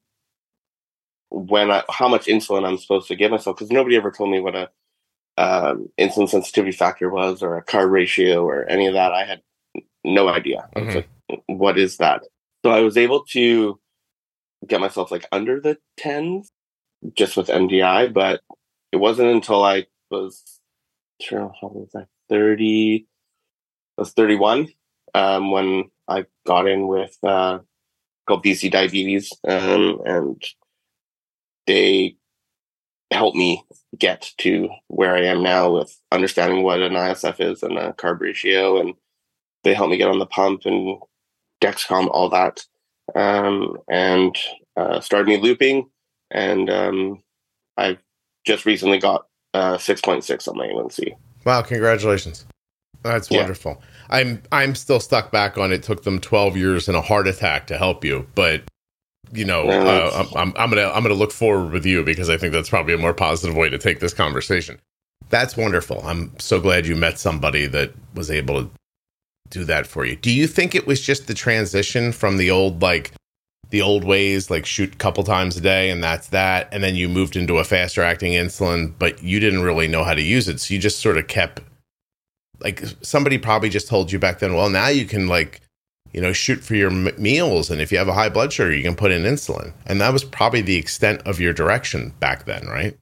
[1.30, 4.40] when I how much insulin I'm supposed to give myself because nobody ever told me
[4.40, 4.70] what a
[5.36, 9.12] um, insulin sensitivity factor was or a carb ratio or any of that.
[9.12, 9.42] I had
[10.04, 10.68] no idea.
[10.76, 10.94] Mhm.
[11.30, 12.22] like, what is that?
[12.64, 13.80] So I was able to
[14.66, 16.50] get myself like under the tens
[17.14, 18.40] just with MDI, but
[18.92, 20.60] it wasn't until I was
[21.20, 22.06] sure how old was I?
[22.28, 23.06] 30
[23.96, 24.68] I was 31
[25.14, 27.60] um, when I got in with uh,
[28.26, 30.42] called BC Diabetes, um, and
[31.66, 32.16] they
[33.10, 33.64] helped me
[33.96, 38.20] get to where I am now with understanding what an ISF is and a carb
[38.20, 38.94] ratio, and
[39.62, 40.98] they helped me get on the pump and
[41.62, 42.64] Dexcom, all that,
[43.14, 44.36] um, and
[44.76, 45.88] uh, started me looping,
[46.32, 47.22] and um,
[47.76, 47.98] I've
[48.44, 51.14] just recently got uh, 6.6 on my A1C.
[51.44, 52.44] Wow, congratulations.
[53.02, 53.38] That's Yeah.
[53.38, 53.82] wonderful.
[54.10, 57.66] I'm I'm still stuck back on it took them 12 years and a heart attack
[57.68, 58.62] to help you, but
[59.32, 62.36] you know, uh, I'm, I'm I'm gonna I'm gonna look forward with you because I
[62.36, 64.78] think that's probably a more positive way to take this conversation.
[65.30, 66.02] That's wonderful.
[66.06, 68.70] I'm so glad you met somebody that was able to
[69.50, 70.16] do that for you.
[70.16, 73.12] Do you think it was just the transition from the old like
[73.74, 76.94] the old ways, like shoot a couple times a day and that's that, and then
[76.94, 80.46] you moved into a faster acting insulin, but you didn't really know how to use
[80.46, 81.60] it, so you just sort of kept
[82.60, 84.54] like somebody probably just told you back then.
[84.54, 85.60] Well, now you can like
[86.12, 88.72] you know shoot for your m- meals, and if you have a high blood sugar,
[88.72, 92.44] you can put in insulin, and that was probably the extent of your direction back
[92.44, 92.96] then, right?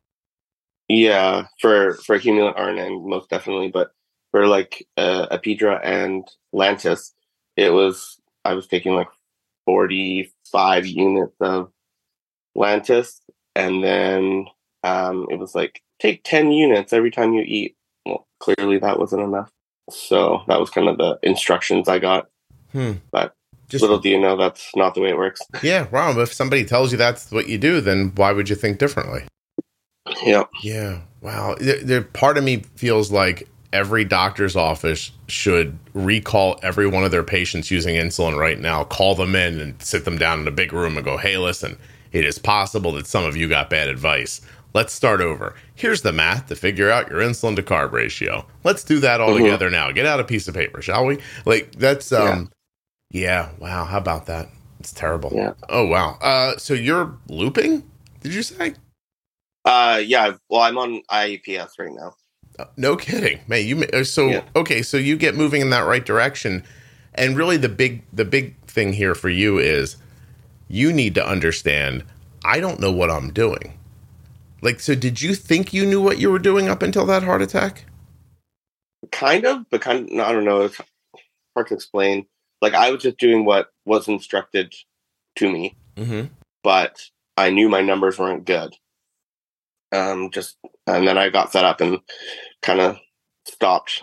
[0.88, 3.68] Yeah, for for Accumulant RNN, most definitely.
[3.68, 3.90] But
[4.30, 7.10] for like uh, Apidra and Lantus,
[7.58, 9.08] it was I was taking like
[9.66, 11.70] forty five units of
[12.56, 13.20] Lantus,
[13.56, 14.46] and then
[14.84, 17.76] um, it was like take ten units every time you eat.
[18.06, 19.50] Well, clearly that wasn't enough.
[19.90, 22.28] So that was kind of the instructions I got.
[22.72, 22.92] Hmm.
[23.10, 23.34] But
[23.68, 25.40] Just Little do you know that's not the way it works.
[25.62, 26.18] yeah, wow.
[26.20, 29.24] If somebody tells you that's what you do, then why would you think differently?
[30.24, 30.44] Yeah.
[30.62, 31.00] Yeah.
[31.20, 31.56] Wow.
[31.58, 37.10] There, there, part of me feels like every doctor's office should recall every one of
[37.10, 40.52] their patients using insulin right now, call them in and sit them down in a
[40.52, 41.78] big room and go, hey, listen,
[42.12, 44.40] it is possible that some of you got bad advice.
[44.74, 45.54] Let's start over.
[45.74, 48.46] Here's the math to figure out your insulin to carb ratio.
[48.64, 49.38] Let's do that all Mhm.
[49.38, 49.90] together now.
[49.92, 51.18] Get out a piece of paper, shall we?
[51.44, 52.50] Like that's um
[53.10, 54.48] yeah, wow, how about that?
[54.80, 55.32] It's terrible.
[55.34, 55.52] Yeah.
[55.68, 56.18] Oh wow.
[56.22, 57.82] Uh so you're looping?
[58.22, 58.74] Did you say?
[59.64, 60.34] Uh, yeah.
[60.48, 62.14] Well, I'm on iAPS right now.
[62.62, 63.64] Uh, No kidding, man.
[63.66, 64.42] You so Yeah.
[64.56, 64.82] okay.
[64.82, 66.62] So you get moving in that right direction,
[67.14, 69.96] and really the big the big thing here for you is
[70.68, 72.04] you need to understand.
[72.44, 73.78] I don't know what I'm doing.
[74.62, 77.42] Like, so did you think you knew what you were doing up until that heart
[77.42, 77.84] attack?
[79.10, 80.62] kind of, but kind of, I don't know.
[80.62, 80.80] It's
[81.54, 82.26] hard to explain.
[82.60, 84.72] Like I was just doing what was instructed
[85.36, 86.32] to me, Mm-hmm.
[86.62, 88.76] but I knew my numbers weren't good.
[89.92, 91.98] Um, just and then I got fed up and
[92.62, 92.98] kind of
[93.46, 94.02] stopped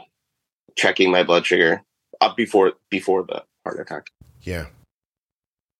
[0.77, 1.81] checking my blood sugar
[2.21, 4.07] up before before the heart attack,
[4.41, 4.67] Yeah.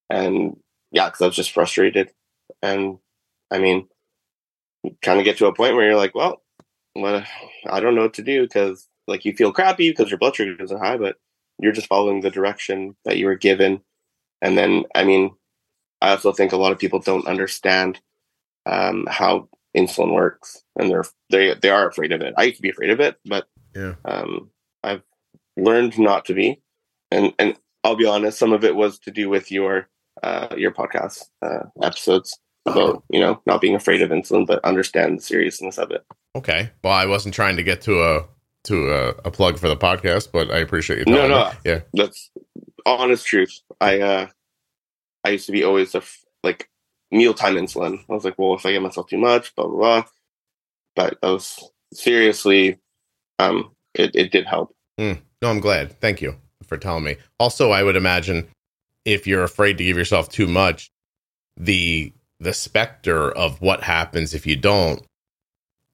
[0.10, 0.58] and
[0.91, 2.12] yeah, because I was just frustrated,
[2.62, 2.98] and
[3.52, 3.88] I mean,
[5.02, 6.41] kind of get to a point where you're like, well,
[6.93, 7.26] what
[7.69, 10.62] I don't know what to do because like you feel crappy because your blood sugar
[10.62, 11.17] is high, but
[11.60, 13.82] you're just following the direction that you were given.
[14.41, 15.32] And then, I mean,
[16.02, 18.00] I also think a lot of people don't understand
[18.65, 22.34] um, how insulin works, and they're they they are afraid of it.
[22.38, 23.96] I used to be afraid of it, but Yeah.
[24.06, 24.50] um,
[24.84, 25.04] I've
[25.58, 26.62] learned not to be.
[27.12, 29.88] And and I'll be honest, some of it was to do with your
[30.24, 35.18] uh, your podcast uh, episodes about you know not being afraid of insulin, but understand
[35.20, 36.04] the seriousness of it.
[36.36, 36.70] Okay.
[36.84, 38.26] Well, I wasn't trying to get to a
[38.66, 41.14] to a, a plug for the podcast, but I appreciate you.
[41.14, 41.50] No, no.
[41.50, 41.56] me.
[41.66, 41.80] Yeah.
[41.94, 42.30] That's
[42.86, 43.60] honest truth.
[43.82, 44.28] I uh
[45.24, 46.70] I used to be always a f- like
[47.12, 48.00] mealtime insulin.
[48.10, 50.04] I was like, well, if I get myself too much, blah blah blah.
[50.95, 52.78] But that was seriously,
[53.39, 54.74] um, it, it did help.
[54.98, 56.00] No, I'm glad.
[56.02, 56.36] Thank you
[56.67, 57.15] for telling me.
[57.39, 58.48] Also, I would imagine
[59.06, 60.89] if you're afraid to give yourself too much,
[61.58, 65.02] the the specter of what happens if you don't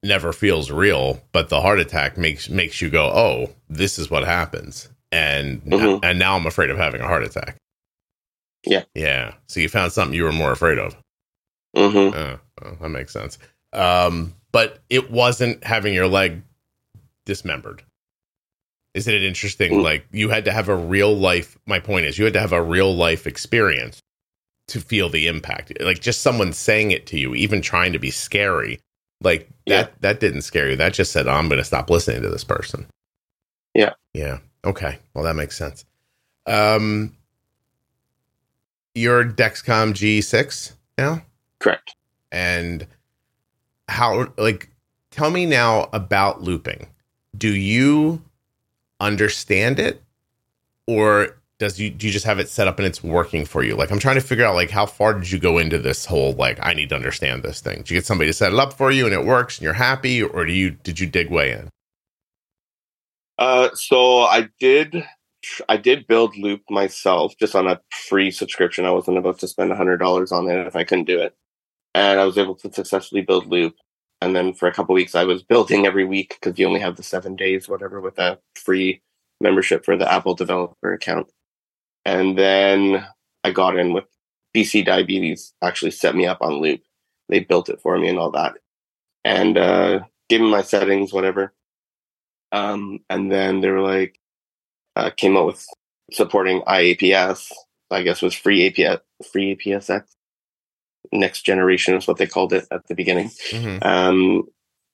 [0.03, 4.23] never feels real, but the heart attack makes makes you go, "Oh, this is what
[4.23, 5.99] happens." And Mhm.
[6.03, 7.57] and now I'm afraid of having a heart attack.
[8.65, 8.83] Yeah.
[8.95, 9.35] Yeah.
[9.47, 10.95] So you found something you were more afraid of.
[11.75, 13.37] Hmm Uh, oh, that makes sense.
[13.73, 16.41] Um, but it wasn't having your leg
[17.25, 17.83] dismembered.
[18.93, 19.73] Isn't it interesting?
[19.73, 19.83] Mm.
[19.83, 21.57] Like you had to have a real life.
[21.65, 23.99] My point is, you had to have a real life experience
[24.69, 25.73] to feel the impact.
[25.81, 28.79] Like just someone saying it to you, even trying to be scary,
[29.21, 29.89] like that.
[29.89, 29.95] Yeah.
[29.99, 30.77] That didn't scare you.
[30.77, 32.87] That just said, oh, "I'm going to stop listening to this person."
[33.73, 33.93] Yeah.
[34.13, 34.37] Yeah.
[34.63, 34.99] Okay.
[35.13, 35.83] Well, that makes sense.
[36.45, 37.17] Um,
[38.93, 41.21] you're Dexcom G6 now
[41.59, 41.95] Correct.
[42.31, 42.85] and
[43.87, 44.69] how like
[45.11, 46.87] tell me now about looping.
[47.37, 48.21] Do you
[48.99, 50.01] understand it
[50.87, 53.75] or does you do you just have it set up and it's working for you?
[53.75, 56.33] Like i'm trying to figure out like how far did you go into this whole
[56.33, 57.77] like i need to understand this thing?
[57.77, 59.73] Did you get somebody to set it up for you and it works and you're
[59.73, 61.69] happy or do you did you dig way in?
[63.37, 65.03] Uh, so I did,
[65.67, 68.85] I did build Loop myself just on a free subscription.
[68.85, 71.35] I wasn't about to spend a hundred dollars on it if I couldn't do it,
[71.95, 73.75] and I was able to successfully build Loop.
[74.21, 76.97] And then for a couple weeks, I was building every week because you only have
[76.97, 79.01] the seven days, whatever, with a free
[79.39, 81.31] membership for the Apple developer account.
[82.03, 83.07] And then
[83.45, 84.03] I got in with
[84.55, 85.53] BC Diabetes.
[85.63, 86.81] Actually, set me up on Loop.
[87.29, 88.53] They built it for me and all that,
[89.23, 91.53] and uh, gave me my settings, whatever.
[92.51, 94.19] Um, and then they were like,
[94.95, 95.65] uh, came out with
[96.11, 97.51] supporting IAPS.
[97.89, 100.14] I guess was free APS, FreeAPS X.
[101.11, 103.31] Next generation is what they called it at the beginning.
[103.81, 104.43] Um,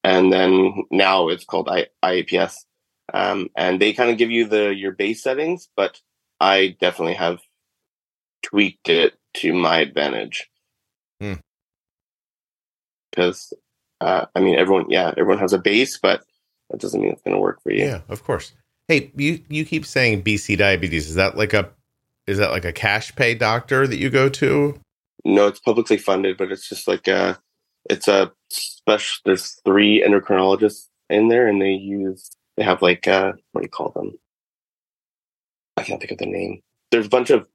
[0.04, 2.56] and then now it's called I, IAPS.
[3.14, 6.00] Um, and they kind of give you the your base settings, but
[6.40, 7.40] I definitely have
[8.42, 10.50] tweaked it to my advantage.
[11.20, 11.34] Hmm.
[13.10, 13.54] Because,
[14.00, 16.24] uh, I mean, everyone, yeah, everyone has a base, but
[16.72, 17.84] that doesn't mean it's going to work for you.
[17.86, 18.54] yeah of course
[18.88, 21.70] hey you you keep saying bc diabetes is that like a
[22.28, 24.80] is that like a cash pay doctor that you go to
[25.24, 27.40] No, it's publicly funded, but it's just like a,
[27.90, 29.22] it's a special.
[29.26, 33.70] There's three endocrinologists in there, and they use they have like uh what do you
[33.70, 34.14] call them?
[35.78, 36.62] I can't think of the name.
[36.92, 37.48] There's a bunch of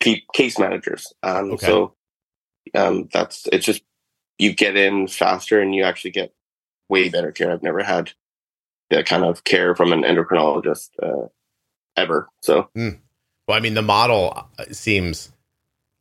[0.00, 1.12] case managers.
[1.22, 1.66] Um, Okay.
[1.66, 1.94] so
[2.74, 3.82] um, that's it's just
[4.38, 6.32] you get in faster, and you actually get
[6.88, 7.50] way better care.
[7.52, 8.12] I've never had
[8.90, 11.28] that kind of care from an endocrinologist uh,
[11.96, 12.28] ever.
[12.42, 15.32] So Well, I mean, the model uh, seems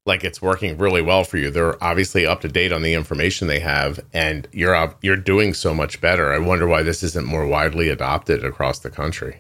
[0.06, 1.52] like it's working really well for you.
[1.52, 5.54] They're obviously up to date on the information they have, and you're up, you're doing
[5.54, 6.32] so much better.
[6.34, 9.40] I wonder why this isn't more widely adopted across the country.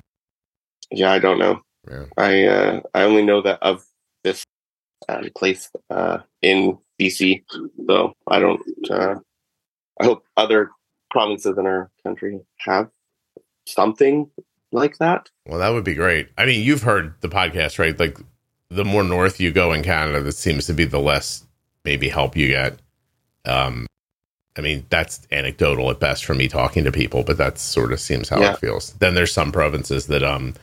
[0.91, 1.61] yeah, I don't know.
[1.89, 2.05] Yeah.
[2.17, 3.85] I uh, I only know that of
[4.23, 4.43] this
[5.07, 7.43] um, place uh, in BC,
[7.87, 8.61] so I don't.
[8.89, 9.15] Uh,
[10.01, 10.71] I hope other
[11.09, 12.89] provinces in our country have
[13.65, 14.29] something
[14.71, 15.29] like that.
[15.45, 16.29] Well, that would be great.
[16.37, 17.99] I mean, you've heard the podcast, right?
[17.99, 18.17] Like,
[18.69, 21.43] the more north you go in Canada, that seems to be the less
[21.85, 22.79] maybe help you get.
[23.45, 23.87] Um,
[24.57, 27.99] I mean, that's anecdotal at best for me talking to people, but that sort of
[27.99, 28.53] seems how Yeah.
[28.53, 28.93] it feels.
[28.93, 30.53] Then there's some provinces that, um,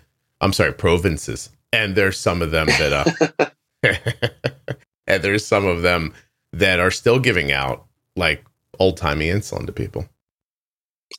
[0.40, 3.46] I'm sorry, provinces, and there's some of them that, uh,
[5.06, 6.12] and there's some of them
[6.52, 8.44] that are still giving out like
[8.78, 10.06] old timey insulin to people.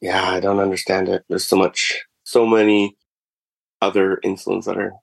[0.02, 1.24] Yeah, I don't understand it.
[1.30, 2.96] There's so much, so many
[3.82, 4.94] other insulins that are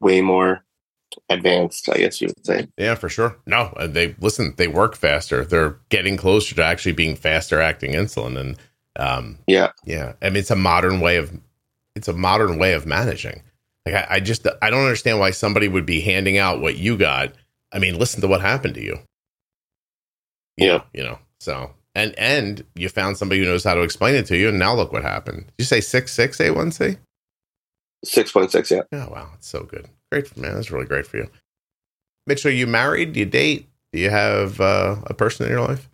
[0.00, 0.64] way more
[1.28, 1.88] advanced.
[1.88, 2.68] I guess you would say.
[2.78, 3.36] Yeah, for sure.
[3.46, 4.54] No, uh, they listen.
[4.56, 5.44] They work faster.
[5.44, 8.56] They're getting closer to actually being faster acting insulin, and
[8.96, 11.32] um, Yeah, yeah, I mean it's a modern way of
[11.96, 13.42] it's a modern way of managing.
[13.86, 16.96] Like I, I just I don't understand why somebody would be handing out what you
[16.96, 17.32] got.
[17.72, 18.98] I mean, listen to what happened to you.
[20.56, 20.76] You Yeah.
[20.78, 21.18] know, you know.
[21.40, 24.58] So and and you found somebody who knows how to explain it to you, and
[24.58, 25.46] now look what happened.
[25.46, 26.96] Did you say six six A one C?
[28.04, 28.70] six point six.
[28.70, 28.82] Yeah.
[28.92, 29.88] Oh wow, it's so good.
[30.10, 30.54] Great, man.
[30.54, 31.28] That's really great for you.
[32.26, 33.12] Mitchell, you married?
[33.12, 33.68] Do you date?
[33.92, 35.88] Do you have uh, a person in your life?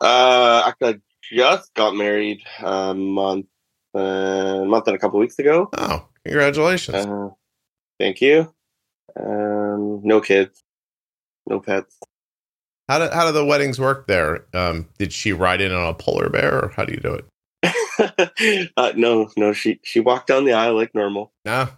[0.00, 1.00] Uh, I
[1.32, 3.46] just got married a month,
[3.94, 5.68] uh, month and a couple weeks ago.
[5.76, 7.06] Oh, congratulations.
[7.06, 7.30] Uh,
[7.98, 8.52] thank you.
[9.18, 10.62] Um, no kids,
[11.48, 11.98] no pets.
[12.88, 14.44] how do how do the weddings work there?
[14.54, 18.70] Um, did she ride in on a polar bear, or how do you do it?
[18.76, 19.52] uh, no, no.
[19.52, 21.32] She she walked down the aisle like normal.
[21.44, 21.68] No,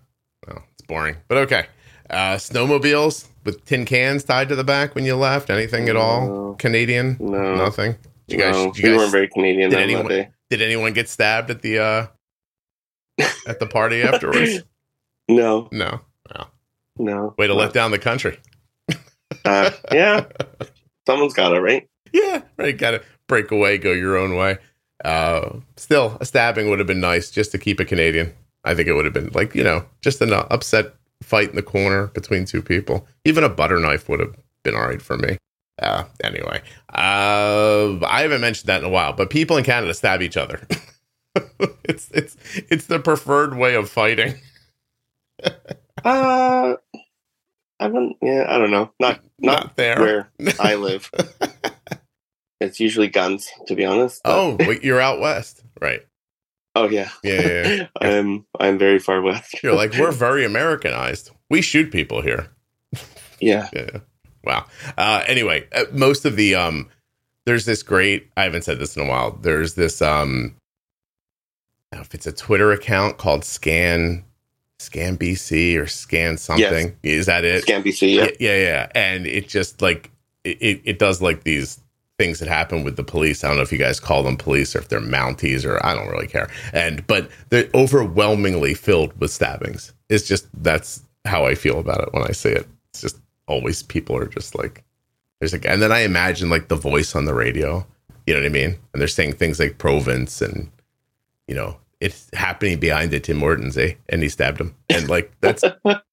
[0.47, 1.67] well, it's boring, but okay.
[2.11, 5.49] Uh, snowmobiles with tin cans tied to the back when you left.
[5.51, 6.27] Anything at all?
[6.27, 6.55] No.
[6.59, 7.17] Canadian?
[7.21, 7.93] No, Nothing.
[8.29, 8.55] Did you guys?
[8.55, 8.63] no.
[8.65, 10.29] you we guys- weren't very Canadian did on anyone- day.
[10.51, 12.07] did anyone get stabbed at the uh,
[13.47, 14.63] at the party afterwards?
[15.29, 16.01] No, No.
[16.35, 16.47] no.
[16.99, 17.35] No.
[17.39, 17.59] Way to no.
[17.59, 18.39] let down the country.
[19.47, 20.27] Uh, yeah,
[21.07, 21.89] someone's got it right.
[22.13, 22.77] Yeah, right.
[22.77, 24.59] Got to break away, go your own way.
[25.03, 28.35] Uh, still, a stabbing would have been nice just to keep a Canadian.
[28.65, 31.63] I think it would have been like you know just an upset fight in the
[31.63, 33.07] corner between two people.
[33.25, 35.37] Even a butter knife would have been all right for me.
[35.81, 36.61] Uh, anyway,
[36.95, 40.67] uh, I haven't mentioned that in a while, but people in Canada stab each other.
[41.85, 42.37] it's it's
[42.71, 44.35] it's the preferred way of fighting.
[46.05, 46.75] uh,
[47.81, 48.17] I wouldn't.
[48.23, 48.93] Yeah, I don't know.
[49.01, 49.99] Not not, Not there.
[50.01, 51.11] where I live.
[52.61, 54.21] it's usually guns, to be honest.
[54.23, 56.03] but- Oh, you're out west, right?
[56.75, 57.11] Oh yeah.
[57.23, 57.87] Yeah, yeah, yeah.
[58.01, 59.57] I'm I'm very far west.
[59.63, 61.31] You're like we're very Americanized.
[61.51, 62.49] We shoot people here.
[63.41, 63.69] Yeah.
[63.75, 63.99] Yeah.
[64.45, 64.67] Wow.
[64.99, 66.89] Uh, anyway, uh, most of the um,
[67.47, 68.29] there's this great.
[68.37, 69.33] I haven't said this in a while.
[69.41, 70.57] There's this um,
[71.93, 74.25] I don't know if it's a Twitter account called Scan
[74.81, 76.97] Scan BC or Scan something.
[77.03, 77.65] Is that it?
[77.65, 78.15] Scam BC.
[78.15, 78.23] Yeah.
[78.23, 78.89] yeah, yeah, yeah.
[78.95, 80.11] And it just like
[80.45, 81.79] it, it does like these
[82.23, 83.43] things that happen with the police.
[83.43, 85.93] I don't know if you guys call them police or if they're Mounties or I
[85.93, 86.49] don't really care.
[86.73, 89.93] And but they're overwhelmingly filled with stabbings.
[90.09, 92.69] It's just that's how I feel about it when I see it.
[92.91, 93.17] It's just
[93.49, 94.85] always people are just like
[95.41, 97.85] there's like and then I imagine like the voice on the radio.
[98.29, 98.79] You know what I mean?
[98.93, 100.71] And they're saying things like Provence and
[101.49, 103.95] you know, it's happening behind it Tim Hortons, eh?
[104.09, 104.77] And he stabbed him.
[104.89, 105.65] And like that's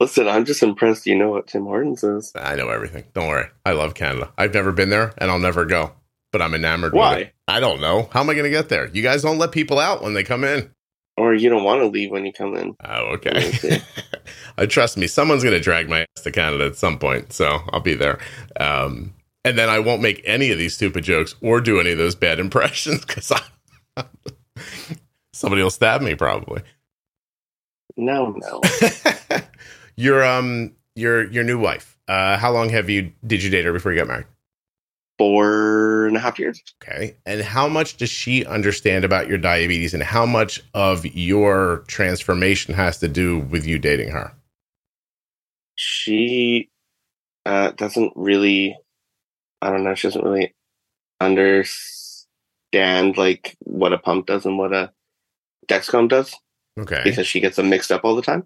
[0.00, 1.06] Listen, I'm just impressed.
[1.06, 2.32] You know what Tim Hortons is?
[2.36, 3.04] I know everything.
[3.14, 3.46] Don't worry.
[3.66, 4.32] I love Canada.
[4.38, 5.92] I've never been there and I'll never go.
[6.30, 7.16] But I'm enamored with Why?
[7.18, 7.34] it.
[7.48, 8.08] I don't know.
[8.12, 8.88] How am I going to get there?
[8.88, 10.70] You guys don't let people out when they come in.
[11.16, 12.76] Or you don't want to leave when you come in?
[12.84, 13.48] Oh, okay.
[13.48, 13.82] Okay.
[14.58, 17.32] uh, trust me, someone's going to drag my ass to Canada at some point.
[17.32, 18.20] So I'll be there.
[18.60, 21.98] Um, and then I won't make any of these stupid jokes or do any of
[21.98, 23.32] those bad impressions because
[25.32, 26.62] somebody will stab me probably.
[27.96, 28.60] No, no.
[29.98, 31.98] Your um your your new wife.
[32.06, 34.26] Uh, how long have you did you date her before you got married?
[35.18, 36.62] Four and a half years.
[36.80, 37.16] Okay.
[37.26, 42.72] And how much does she understand about your diabetes and how much of your transformation
[42.74, 44.32] has to do with you dating her?
[45.74, 46.70] She
[47.44, 48.78] uh, doesn't really.
[49.60, 49.96] I don't know.
[49.96, 50.54] She doesn't really
[51.20, 54.92] understand like what a pump does and what a
[55.66, 56.34] Dexcom does
[56.78, 57.00] Okay.
[57.02, 58.44] because she gets them mixed up all the time.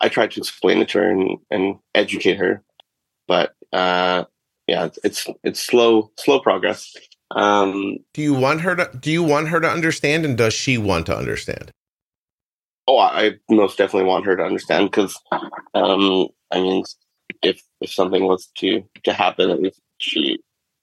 [0.00, 2.62] I tried to explain it to her and, and educate her,
[3.28, 4.24] but uh,
[4.66, 6.94] yeah, it's, it's slow slow progress.
[7.32, 10.78] Um, Do you want her to do you want her to understand and does she
[10.78, 11.70] want to understand?
[12.90, 15.16] oh, I most definitely want her to understand because,
[15.74, 16.82] um, I mean,
[17.42, 20.40] if if something was to to happen, at least she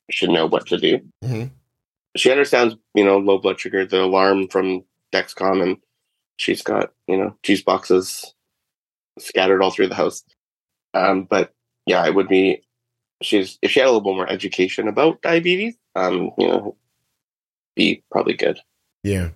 [0.10, 1.02] should know what to do.
[1.24, 1.52] Mhm.
[2.16, 5.78] She understands, you know, low blood sugar, the alarm from Dexcom, and
[6.38, 8.34] she's got you know juice boxes
[9.19, 10.23] scattered all through the house.
[10.93, 11.53] Um, but
[11.86, 12.62] yeah, it would be
[13.21, 16.75] she's if she had a little more education about diabetes, um, you know,
[17.75, 18.60] be probably good.
[19.03, 19.30] Yeah.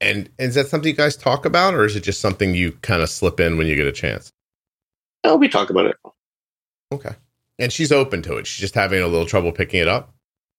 [0.00, 2.72] And, and is that something you guys talk about or is it just something you
[2.82, 4.32] kind of slip in when you get a chance?
[5.24, 5.96] No, we talk about it.
[6.92, 7.14] Okay.
[7.58, 8.46] And she's open to it.
[8.46, 10.12] She's just having a little trouble picking it up.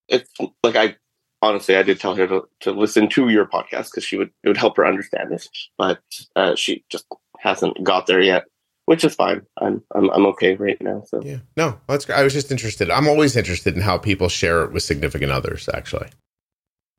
[0.08, 0.32] it's
[0.64, 0.96] like I
[1.42, 4.48] honestly I did tell her to, to listen to your podcast because she would it
[4.48, 6.00] would help her understand this, but
[6.36, 7.06] uh, she just
[7.40, 8.46] hasn't got there yet,
[8.86, 9.42] which is fine.
[9.62, 11.04] I'm I'm I'm okay right now.
[11.08, 11.38] So Yeah.
[11.58, 12.10] No, that's.
[12.10, 12.90] I was just interested.
[12.92, 16.10] I'm always interested in how people share it with significant others, actually.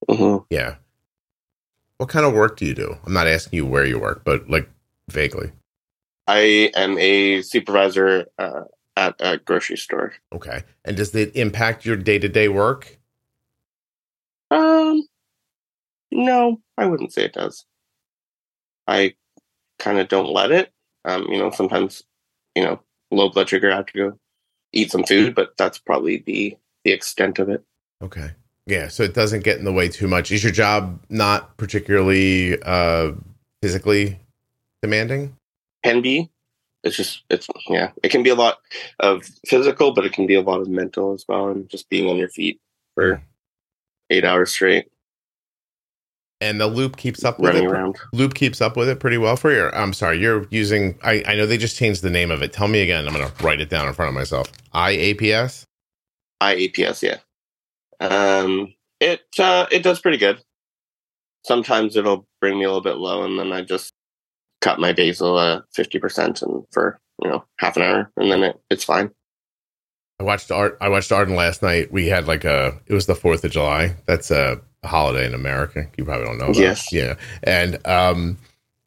[0.09, 0.44] Mhm.
[0.51, 0.77] Yeah.
[1.99, 2.97] What kind of work do you do?
[3.07, 4.68] I'm not asking you where you work, but like
[5.11, 5.53] vaguely.
[6.27, 8.62] I am a supervisor uh,
[8.97, 10.14] at a grocery store.
[10.33, 10.62] Okay.
[10.85, 12.99] And does it impact your day to day work?
[14.51, 15.07] Um,
[16.11, 17.64] no, I wouldn't say it does.
[18.87, 19.14] I
[19.79, 20.73] kind of don't let it.
[21.05, 22.03] Um, you know, sometimes,
[22.55, 24.19] you know, low blood sugar, I have to go
[24.73, 27.62] eat some food, but that's probably the the extent of it.
[28.03, 28.31] Okay.
[28.67, 28.88] Yeah.
[28.88, 30.31] So it doesn't get in the way too much.
[30.33, 33.12] Is your job not particularly uh,
[33.62, 34.19] physically
[34.83, 35.37] demanding?
[35.83, 36.31] Can be.
[36.83, 37.93] It's just it's yeah.
[38.03, 38.59] It can be a lot
[39.01, 42.09] of physical, but it can be a lot of mental as well, and just being
[42.11, 42.61] on your feet
[42.95, 43.23] for
[44.11, 44.90] eight hours straight,
[46.44, 47.73] And the loop keeps up with running it.
[47.73, 47.96] around.
[48.12, 49.71] Loop keeps up with it pretty well for you.
[49.73, 50.98] I'm sorry, you're using.
[51.02, 52.52] I, I know they just changed the name of it.
[52.52, 53.06] Tell me again.
[53.08, 54.52] I'm going to write it down in front of myself.
[54.75, 55.64] iAPS.
[56.42, 57.19] iAPS, yeah.
[57.98, 60.42] Um, it uh, it does pretty good.
[61.46, 63.94] Sometimes it'll bring me a little bit low, and then I just
[64.60, 68.42] cut my basal uh fifty percent, and for you know half an hour, and then
[68.42, 69.10] it, it's fine.
[70.21, 70.79] I watched art.
[70.81, 71.90] I watched Arden last night.
[71.92, 72.81] We had like a.
[72.87, 73.96] It was the Fourth of July.
[74.06, 75.87] That's a holiday in America.
[75.96, 76.52] You probably don't know.
[76.52, 76.56] That.
[76.60, 76.92] Yes.
[76.92, 77.14] Yeah.
[77.42, 78.38] And um,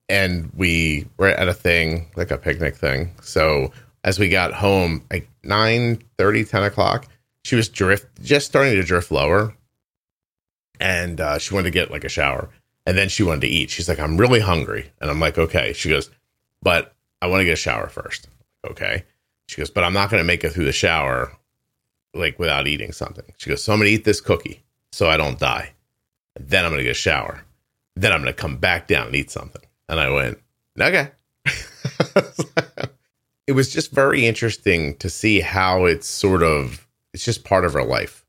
[0.10, 3.14] and we were at a thing like a picnic thing.
[3.22, 3.72] So
[4.04, 7.08] as we got home, like 9, 30, 10 o'clock,
[7.44, 9.54] she was drift just starting to drift lower.
[10.80, 12.50] and uh, she wanted to get like a shower,
[12.86, 13.70] and then she wanted to eat.
[13.70, 15.74] She's like, I'm really hungry, and I'm like, okay.
[15.74, 16.10] She goes,
[16.62, 18.30] but I want to get a shower first.
[18.66, 19.04] Okay.
[19.48, 21.32] She goes, but I'm not going to make it through the shower
[22.14, 23.26] like without eating something.
[23.38, 25.72] She goes, so I'm going to eat this cookie so I don't die.
[26.40, 27.44] Then I'm going to get a shower.
[27.96, 29.62] Then I'm going to come back down and eat something.
[29.90, 30.40] And I went,
[30.80, 31.10] okay.
[33.48, 37.74] it was just very interesting to see how it's sort of, it's just part of
[37.74, 38.26] her life.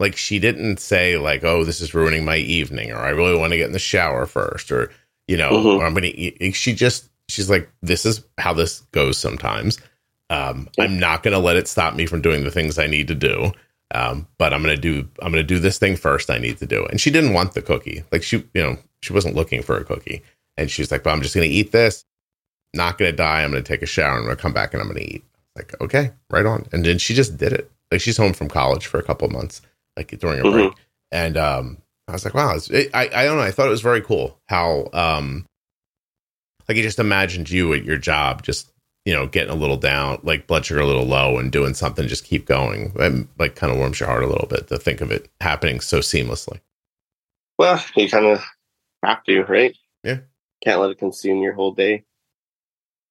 [0.00, 3.52] Like she didn't say like, oh, this is ruining my evening, or I really want
[3.52, 4.90] to get in the shower first, or
[5.28, 5.78] you know, Mhm.
[5.78, 6.54] or I'm going to eat.
[6.56, 9.78] She just, she's like, this is how this goes sometimes.
[10.30, 13.06] Um, I'm not going to let it stop me from doing the things I need
[13.08, 13.52] to do.
[13.94, 16.66] Um, but I'm going to do, I'm to do this thing first I need to
[16.66, 16.84] do.
[16.86, 18.04] And she didn't want the cookie.
[18.10, 20.22] Like she, you know, she wasn't looking for a cookie.
[20.56, 22.04] And she's like, but I'm just going to eat this.
[22.74, 23.42] Not going to die.
[23.42, 24.16] I'm going to take a shower.
[24.16, 25.24] I'm to come back and I'm going to eat.
[25.56, 26.66] Like, okay, right on.
[26.72, 27.70] And then she just did it.
[27.90, 29.60] Like she's home from college for a couple of months,
[29.96, 30.52] like during a Mhm.
[30.52, 30.72] break.
[31.10, 31.78] And, um,
[32.08, 33.42] I was like, wow, it, I, I don't know.
[33.42, 35.44] I thought it was very cool how, um,
[36.68, 38.71] like you just imagined you at your job, just
[39.04, 42.06] you know, getting a little down, like blood sugar a little low, and doing something,
[42.06, 42.92] just keep going.
[42.98, 45.80] And like kind of warms your heart a little bit to think of it happening
[45.80, 46.60] so seamlessly.
[47.58, 48.42] Well, you kind of
[49.02, 49.76] have to, right?
[50.04, 50.20] Yeah.
[50.64, 52.04] Can't let it consume your whole day.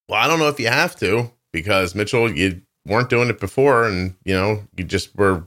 [0.08, 3.86] Well, I don't know if you have to because Mitchell, you weren't doing it before,
[3.86, 5.46] and you know, you just were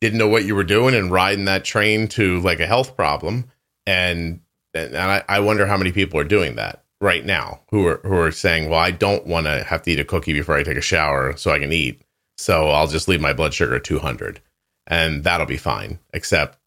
[0.00, 3.50] didn't know what you were doing and riding that train to like a health problem,
[3.86, 4.40] and
[4.74, 8.16] and I, I wonder how many people are doing that right now who are who
[8.16, 10.78] are saying, well, I don't want to have to eat a cookie before I take
[10.78, 12.00] a shower so I can eat,
[12.38, 14.40] so I'll just leave my blood sugar at two hundred,
[14.86, 15.98] and that'll be fine.
[16.14, 16.58] Except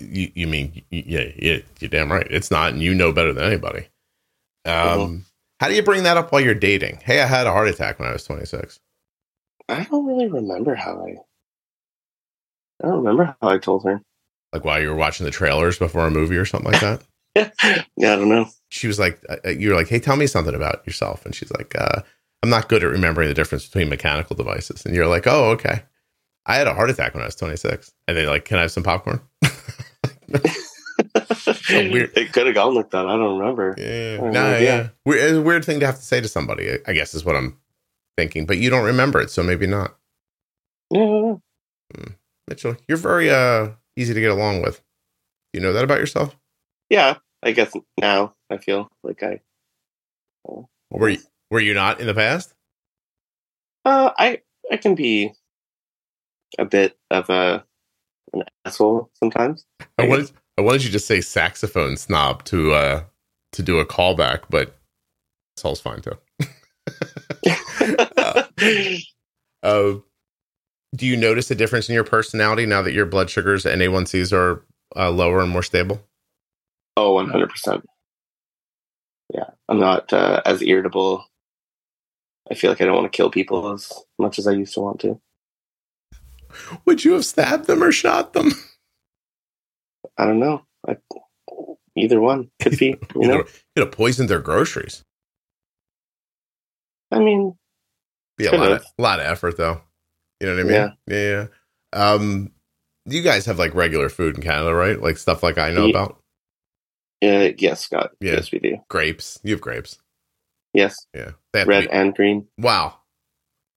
[0.00, 3.44] you, you mean yeah, yeah, you're damn right, it's not, and you know better than
[3.44, 3.86] anybody.
[4.64, 4.72] Um.
[4.74, 5.20] Mhm.
[5.60, 6.98] How do you bring that up while you're dating?
[7.04, 8.80] Hey, I had a heart attack when I was 26.
[9.68, 11.16] I don't really remember how I.
[12.82, 14.02] I don't remember how I told her.
[14.52, 17.02] Like while you were watching the trailers before a movie or something like that.
[17.34, 18.46] Yeah, I don't know.
[18.68, 21.24] she was like, uh, you were like, hey, tell me something about yourself.
[21.26, 22.02] And she's like, uh,
[22.42, 24.84] I'm not good at remembering the difference between mechanical devices.
[24.84, 25.82] And you're like, oh, okay.
[26.46, 27.90] I had a heart attack when I was 26.
[28.06, 29.20] And they're like, can I have some popcorn?
[31.70, 32.12] weird.
[32.16, 33.06] It could have gone like that.
[33.06, 33.74] I don't remember.
[33.78, 34.18] Yeah.
[34.20, 34.58] Oh, No, yeah.
[34.58, 34.88] yeah.
[35.06, 37.58] It's a weird thing to have to say to somebody, I guess is what I'm
[38.16, 38.46] thinking.
[38.46, 39.30] But you don't remember it.
[39.30, 39.96] So maybe not.
[40.90, 41.36] Yeah.
[42.48, 44.82] Mitchell, you're very uh, easy to get along with.
[45.52, 46.36] You know that about yourself?
[46.90, 49.40] Yeah, I guess now I feel like I.
[50.90, 51.18] Were you,
[51.50, 52.54] were you not in the past?
[53.84, 55.32] Uh, I I can be
[56.58, 57.64] a bit of a
[58.32, 59.66] an asshole sometimes.
[59.98, 63.04] I wanted I wanted you to say saxophone snob to uh
[63.52, 64.76] to do a callback, but
[65.56, 66.18] Saul's fine too.
[69.62, 69.94] Uh,
[70.94, 74.30] do you notice a difference in your personality now that your blood sugars and A1Cs
[74.30, 74.62] are
[74.94, 76.06] uh, lower and more stable?
[76.96, 77.84] Oh, one hundred percent.
[79.32, 81.24] Yeah, I'm not uh, as irritable.
[82.50, 84.80] I feel like I don't want to kill people as much as I used to
[84.80, 85.20] want to.
[86.84, 88.52] Would you have stabbed them or shot them?
[90.18, 90.64] I don't know.
[90.86, 90.96] I,
[91.96, 92.96] either one could be.
[93.14, 95.02] You know, could have poisoned their groceries.
[97.10, 97.56] I mean,
[98.36, 99.80] Be a lot of a lot of effort though.
[100.40, 100.72] You know what I mean?
[100.74, 100.88] Yeah.
[101.06, 101.46] Yeah.
[101.94, 102.12] yeah.
[102.12, 102.50] Um,
[103.06, 105.00] you guys have like regular food in Canada, right?
[105.00, 106.18] Like stuff like I know Ye- about
[107.24, 108.12] uh, yes, Scott.
[108.20, 108.32] Yeah.
[108.34, 108.76] Yes, we do.
[108.88, 109.38] grapes.
[109.42, 109.98] You have grapes.
[110.72, 111.32] Yes, Yeah.
[111.54, 112.48] Red be- and green.
[112.58, 112.94] wow.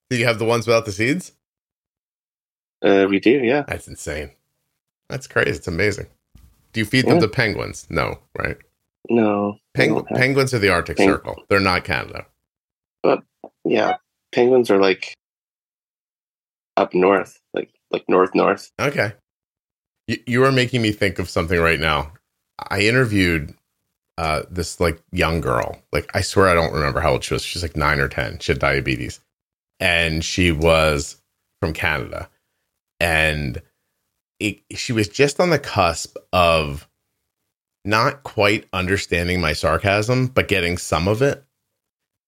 [0.09, 1.33] Do you have the ones without the seeds?
[2.81, 3.31] Uh, we do.
[3.31, 3.63] Yeah.
[3.67, 4.31] That's insane.
[5.09, 5.51] That's crazy.
[5.51, 6.07] It's amazing.
[6.73, 7.87] Do you feed them to penguins?
[7.89, 8.57] No, right?
[9.09, 9.57] No.
[9.75, 11.43] we Pengu- don't have- penguins are the Arctic Peng- Circle.
[11.49, 12.25] They're not Canada.
[13.03, 13.23] But
[13.63, 13.97] yeah,
[14.31, 15.13] penguins are like
[16.75, 18.71] up north, like like north north.
[18.79, 19.13] Okay.
[20.07, 22.11] You, you are making me think of something right now.
[22.59, 23.53] I interviewed
[24.17, 25.81] uh, this like young girl.
[25.91, 27.43] Like I swear I don't remember how old she was.
[27.43, 28.39] She's like nine or ten.
[28.39, 29.19] She had diabetes,
[29.79, 31.21] and she was
[31.61, 32.29] from Canada,
[32.99, 33.61] and
[34.39, 36.87] it, she was just on the cusp of
[37.85, 41.43] not quite understanding my sarcasm, but getting some of it.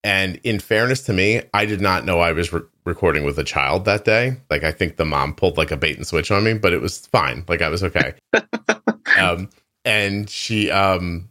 [0.03, 3.43] And in fairness to me, I did not know I was re- recording with a
[3.43, 4.37] child that day.
[4.49, 6.81] Like I think the mom pulled like a bait and switch on me, but it
[6.81, 7.43] was fine.
[7.49, 8.13] Like I was okay.
[9.19, 9.49] um,
[9.89, 11.29] and she um,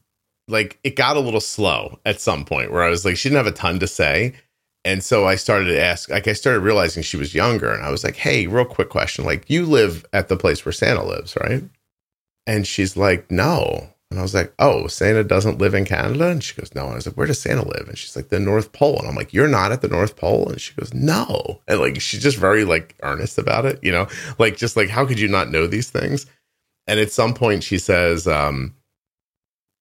[0.49, 3.45] like it got a little slow at some point where I was like, she didn't
[3.45, 4.35] have a ton to say.
[4.85, 7.91] And so I started to ask, like, I started realizing she was younger, and I
[7.91, 9.25] was like, "Hey, real quick question.
[9.25, 11.65] Like, you live at the place where Santa lives, right?"
[12.47, 16.43] And she's like, "No." And I was like, "Oh, Santa doesn't live in Canada?" And
[16.43, 18.41] she goes, "No." And I was like, "Where does Santa live?" And she's like, "The
[18.41, 21.61] North Pole." And I'm like, "You're not at the North Pole?" And she goes, "No."
[21.69, 24.07] And like, she's just very like earnest about it, you know,
[24.39, 26.25] like just like how could you not know these things?
[26.89, 28.75] And at some point, she says um,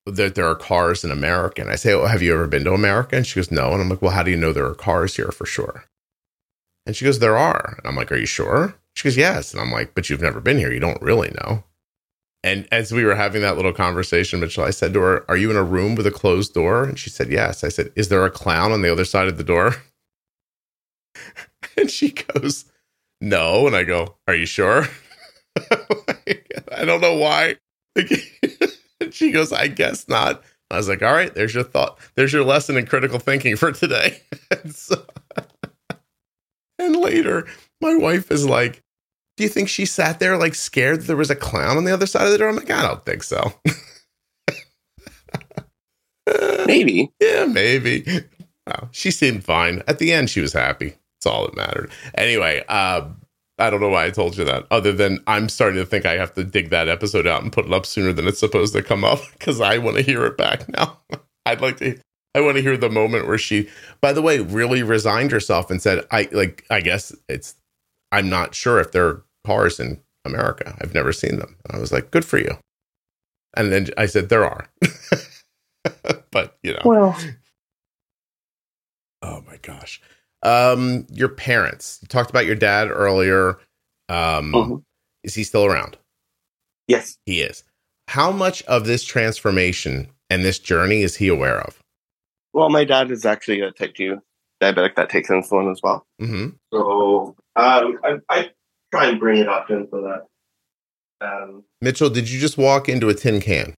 [0.06, 1.62] that there are cars in America.
[1.62, 3.16] And I say, Oh, have you ever been to America?
[3.16, 3.72] And she goes, No.
[3.72, 5.86] And I'm like, Well, how do you know there are cars here for sure?
[6.86, 7.76] And she goes, There are.
[7.78, 8.76] And I'm like, Are you sure?
[8.94, 9.54] She goes, Yes.
[9.54, 10.72] And I'm like, But you've never been here.
[10.72, 11.64] You don't really know.
[12.44, 15.50] And as we were having that little conversation, Mitchell, I said to her, Are you
[15.50, 16.84] in a room with a closed door?
[16.84, 17.64] And she said, Yes.
[17.64, 19.76] I said, Is there a clown on the other side of the door?
[21.78, 22.66] and she goes,
[23.22, 23.66] No.
[23.66, 24.88] And I go, Are you sure?
[26.78, 27.56] I don't know why.
[29.12, 30.44] she goes, I guess not.
[30.70, 32.00] I was like, All right, there's your thought.
[32.16, 34.22] There's your lesson in critical thinking for today.
[34.52, 35.06] and, so,
[36.80, 37.48] and later,
[37.82, 38.84] my wife is like,
[39.38, 41.94] do you think she sat there like scared that there was a clown on the
[41.94, 42.50] other side of the door?
[42.50, 43.54] I'm like, I don't think so.
[46.68, 47.12] Maybe.
[47.22, 48.06] Yeah, maybe.
[48.68, 49.82] Well, she seemed fine.
[49.88, 50.90] At the end, she was happy.
[50.90, 51.92] That's all that mattered.
[52.16, 53.08] Anyway, uh,
[53.60, 56.18] I don't know why I told you that, other than I'm starting to think I
[56.18, 58.84] have to dig that episode out and put it up sooner than it's supposed to
[58.84, 61.00] come up because I want to hear it back now.
[61.46, 61.98] I'd like to.
[62.36, 63.68] I want to hear the moment where she,
[64.00, 66.66] by the way, really resigned herself and said, "I like.
[66.70, 67.56] I guess it's.
[68.12, 70.78] I'm not sure if there are cars in America.
[70.80, 72.58] I've never seen them." And I was like, "Good for you."
[73.56, 74.70] And then I said, "There are."
[76.32, 77.18] but you know Well,
[79.24, 80.02] oh my gosh
[80.44, 83.58] um your parents you talked about your dad earlier
[84.10, 84.84] um Mhm.
[85.24, 85.98] is he still around
[86.88, 87.18] yes.
[87.26, 87.64] he is
[88.08, 91.80] how much of this transformation and this journey is he aware of
[92.54, 94.22] Well, my dad is actually a type 2
[94.62, 96.06] diabetic that takes insulin as well.
[96.22, 96.50] mm-hmm.
[96.74, 98.50] So um, I, I
[98.92, 101.26] try and bring it up to him so that.
[101.28, 103.74] Um, mitchell did you just walk into a tin can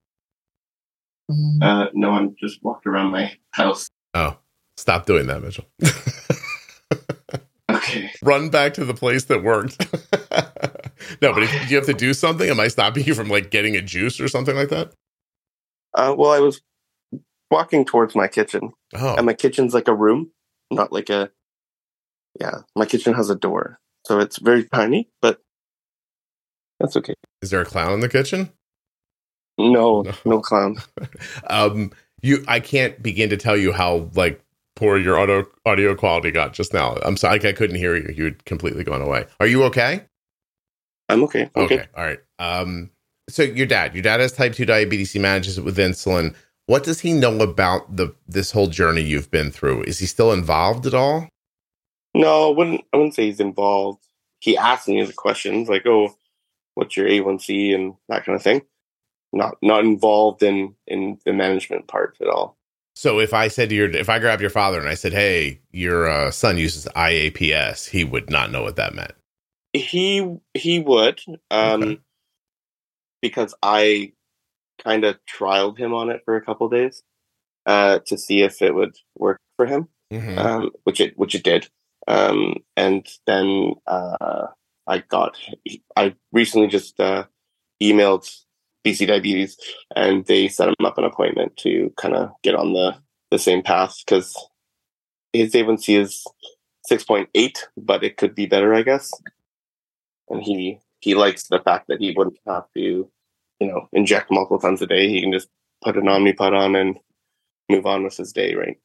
[1.61, 3.87] uh, no, I'm just walked around my house.
[4.13, 4.37] oh
[4.77, 5.65] stop doing that mitchell.
[8.23, 9.79] run back to the place that worked
[11.21, 13.75] no but if you have to do something am i stopping you from like getting
[13.75, 14.91] a juice or something like that
[15.95, 16.61] Uh, well, I was
[17.49, 20.31] walking towards my kitchen, oh and my kitchen's like a room,
[20.71, 21.31] not like a.
[22.39, 25.41] Yeah, my kitchen has a door, so it's very tiny, but
[26.79, 27.15] that's okay.
[27.41, 28.51] is there a clown in the kitchen
[29.57, 30.13] No, No.
[30.25, 30.77] no clown.
[31.49, 31.91] um
[32.21, 34.41] you i can't begin to tell you how like
[34.79, 38.23] poor your audio audio quality got just now i'm sorry i couldn't hear you you
[38.23, 40.05] had completely gone away are you okay
[41.09, 41.49] I'm okay.
[41.55, 41.89] I'm okay good.
[41.97, 42.89] all right um
[43.29, 46.33] so your dad your dad has type 2 diabetes he manages it with insulin
[46.67, 50.31] what does he know about the this whole journey you've been through is he still
[50.31, 51.27] involved at all
[52.13, 52.81] No, I wouldn't.
[52.93, 54.03] I wouldn't say he's involved.
[54.39, 56.15] He asked me the questions like, "Oh,
[56.75, 58.61] what's your A1C?" and that kind of thing.
[59.31, 62.57] Not not involved in in the management part at all.
[62.99, 65.61] So if i said to your if i grabbed your father and i said hey
[65.71, 69.13] your uh, son uses iAPS he would not know what that meant
[69.71, 71.99] He he would, um, Okay.
[73.21, 74.11] because I
[74.83, 77.03] kind of trialed him on it for a couple days
[77.65, 80.37] uh, to see if it would work for him, Mhm.
[80.37, 81.69] um, which it which it did.
[82.07, 84.47] Um, and then uh,
[84.87, 85.37] I got
[85.95, 87.25] I recently just uh,
[87.81, 88.27] emailed
[88.85, 89.57] BC Diabetes,
[89.95, 92.95] and they set him up an appointment to kind of get on the
[93.31, 94.35] the same path because
[95.33, 96.25] his A1C is
[96.85, 99.11] six point eight, but it could be better, I guess.
[100.29, 102.81] And he he likes the fact that he wouldn't have to,
[103.59, 105.09] you know, inject multiple times a day.
[105.09, 105.49] He can just
[105.83, 106.97] put an Omnipod on and
[107.69, 108.77] move on with his day, right?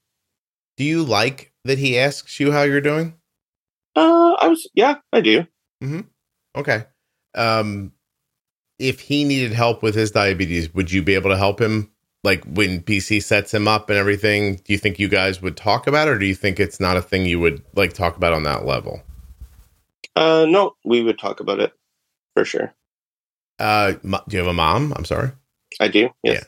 [0.76, 3.14] do you like that he asks you how you're doing
[3.96, 5.46] Uh, I was yeah, I do.
[5.82, 6.00] Mm-hmm.
[6.56, 6.84] Okay.
[7.36, 7.92] Um,
[8.78, 11.90] if he needed help with his diabetes, would you be able to help him?
[12.22, 15.86] Like when BC sets him up and everything, do you think you guys would talk
[15.86, 18.32] about it, or do you think it's not a thing you would like talk about
[18.32, 19.02] on that level?
[20.16, 21.72] Uh, no, we would talk about it
[22.34, 22.74] for sure.
[23.58, 24.92] Uh, do you have a mom?
[24.96, 25.32] I'm sorry.
[25.80, 26.10] I do.
[26.22, 26.46] Yes.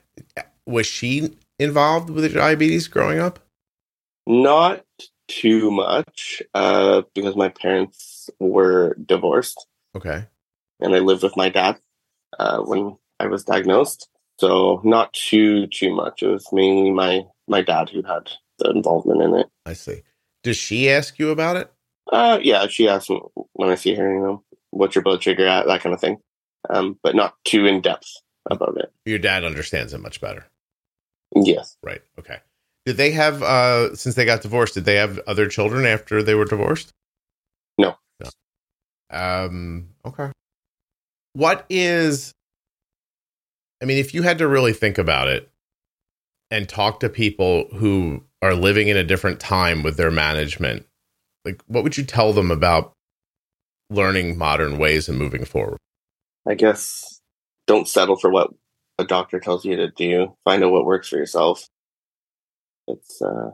[0.67, 3.39] Was she involved with diabetes growing up?
[4.27, 4.85] Not
[5.29, 10.25] too much, uh, because my parents were divorced Okay.
[10.81, 11.79] and I lived with my dad
[12.39, 14.09] uh, when I was diagnosed.
[14.39, 16.23] So not too too much.
[16.23, 19.47] It was mainly my my dad who had the involvement in it.
[19.65, 20.03] I see.
[20.43, 21.73] Does she ask you about it?
[22.13, 23.21] Uh, yeah, she asked me
[23.55, 26.19] when I see her, you know, what's your blood sugar at, that kind of thing.
[26.71, 28.09] Um, but not too in depth
[28.51, 28.93] about it.
[29.05, 30.47] Your dad understands it much better.
[31.35, 31.77] Yes.
[31.83, 32.03] Right.
[32.19, 32.39] Okay.
[32.85, 36.35] Did they have uh since they got divorced, did they have other children after they
[36.35, 36.93] were divorced?
[37.79, 37.97] No.
[38.21, 38.31] No.
[39.11, 40.31] Um okay.
[41.37, 42.33] What is
[43.83, 45.51] I mean, if you had to really think about it
[46.51, 50.87] and talk to people who are living in a different time with their management,
[51.45, 52.95] like what would you tell them about
[53.91, 55.77] learning modern ways and moving forward?
[56.49, 57.21] I guess
[57.67, 58.55] don't settle for what
[58.97, 60.35] a doctor tells you to do.
[60.43, 61.69] Find out what works for yourself.
[62.89, 63.51] It's uh,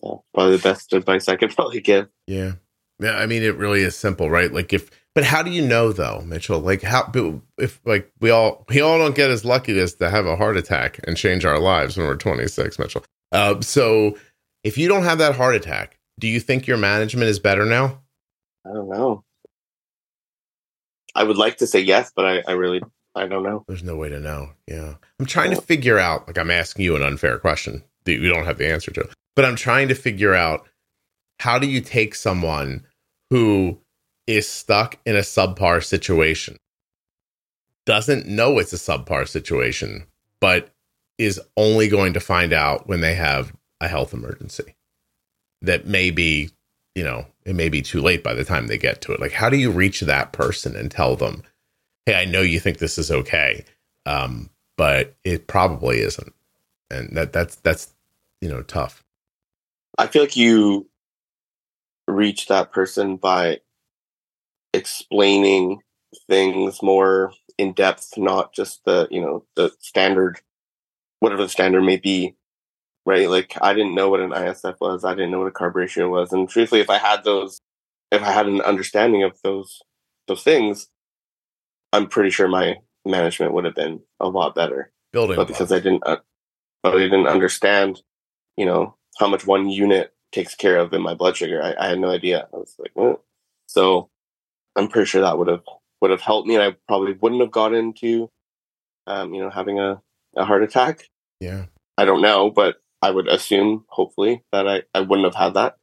[0.00, 2.06] yeah, probably the best advice I could probably give.
[2.28, 2.52] Yeah.
[3.00, 4.52] Yeah, I mean, it really is simple, right?
[4.52, 6.60] Like if, but how do you know though, Mitchell?
[6.60, 7.10] Like how,
[7.58, 10.56] if like we all, we all don't get as lucky as to have a heart
[10.56, 13.04] attack and change our lives when we're 26, Mitchell.
[13.30, 14.16] Uh, so
[14.64, 18.00] if you don't have that heart attack, do you think your management is better now?
[18.64, 19.24] I don't know.
[21.14, 22.80] I would like to say yes, but I, I really,
[23.14, 23.64] I don't know.
[23.68, 24.50] There's no way to know.
[24.66, 24.94] Yeah.
[25.18, 28.46] I'm trying to figure out, like, I'm asking you an unfair question that you don't
[28.46, 30.66] have the answer to, but I'm trying to figure out
[31.40, 32.86] how do you take someone
[33.30, 33.78] who
[34.26, 36.56] is stuck in a subpar situation,
[37.86, 40.06] doesn't know it's a subpar situation,
[40.40, 40.70] but
[41.18, 44.74] is only going to find out when they have a health emergency
[45.62, 46.50] that may be,
[46.94, 49.20] you know, it may be too late by the time they get to it.
[49.20, 51.42] Like, how do you reach that person and tell them,
[52.06, 53.64] hey, I know you think this is okay,
[54.06, 56.32] um, but it probably isn't,
[56.90, 57.92] and that that's that's
[58.40, 59.04] you know tough.
[59.98, 60.88] I feel like you
[62.08, 63.60] reach that person by
[64.72, 65.80] explaining
[66.28, 70.40] things more in depth, not just the you know the standard,
[71.20, 72.34] whatever the standard may be,
[73.06, 73.28] right?
[73.28, 76.08] Like I didn't know what an ISF was, I didn't know what a carb ratio
[76.08, 77.58] was, and truthfully, if I had those,
[78.10, 79.80] if I had an understanding of those
[80.28, 80.88] those things,
[81.92, 84.92] I'm pretty sure my management would have been a lot better.
[85.12, 86.18] Building, but because I didn't, uh,
[86.82, 88.02] but I didn't understand,
[88.56, 91.62] you know, how much one unit takes care of in my blood sugar.
[91.62, 92.48] I, I had no idea.
[92.52, 92.92] I was like,
[93.66, 94.08] so
[94.76, 95.62] I'm pretty sure that would have
[96.00, 98.28] would have helped me, and I probably wouldn't have got into,
[99.06, 100.02] um, you know, having a,
[100.36, 101.08] a heart attack.
[101.40, 101.66] Yeah,
[101.96, 105.76] I don't know, but I would assume, hopefully, that I, I wouldn't have had that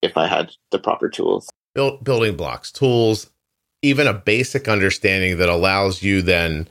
[0.00, 1.48] if I had the proper tools.
[1.74, 3.30] Build, building blocks, tools,
[3.82, 6.68] even a basic understanding that allows you then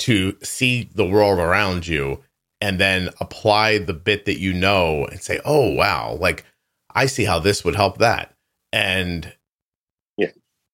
[0.00, 2.22] to see the world around you
[2.60, 6.44] and then apply the bit that you know and say, oh, wow, like
[6.94, 8.34] I see how this would help that.
[8.72, 9.34] And,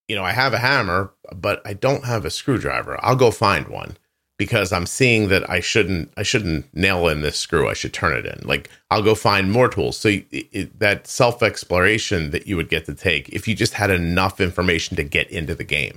[0.08, 2.98] you know, I have a hammer, but I don't have a screwdriver.
[3.02, 3.96] I'll go find one
[4.38, 7.68] because I'm seeing that I shouldn't I shouldn't nail in this screw.
[7.68, 8.46] I should turn it in.
[8.46, 9.96] Like I'll go find more tools.
[9.96, 13.74] So it, it, that self exploration that you would get to take if you just
[13.74, 15.96] had enough information to get into the game.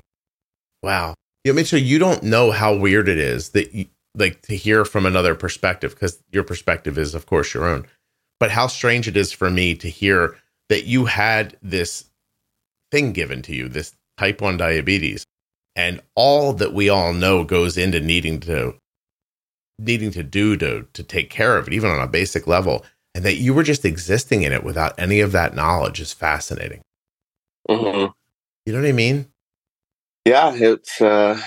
[0.84, 4.56] Wow, you know, Mitchell, you don't know how weird it is that you, like to
[4.56, 7.86] hear from another perspective because your perspective is of course your own.
[8.40, 10.36] But how strange it is for me to hear
[10.70, 12.06] that you had this
[12.92, 15.26] thing given to you, this type 1 diabetes.
[15.76, 18.76] And all that we all know goes into needing to
[19.80, 22.84] needing to do to to take care of it even on a basic level.
[23.14, 26.82] And that you were just existing in it without any of that knowledge is fascinating.
[27.70, 28.12] Mm-hmm.
[28.66, 29.28] you know what i mean?
[30.26, 31.40] Yeah it's uh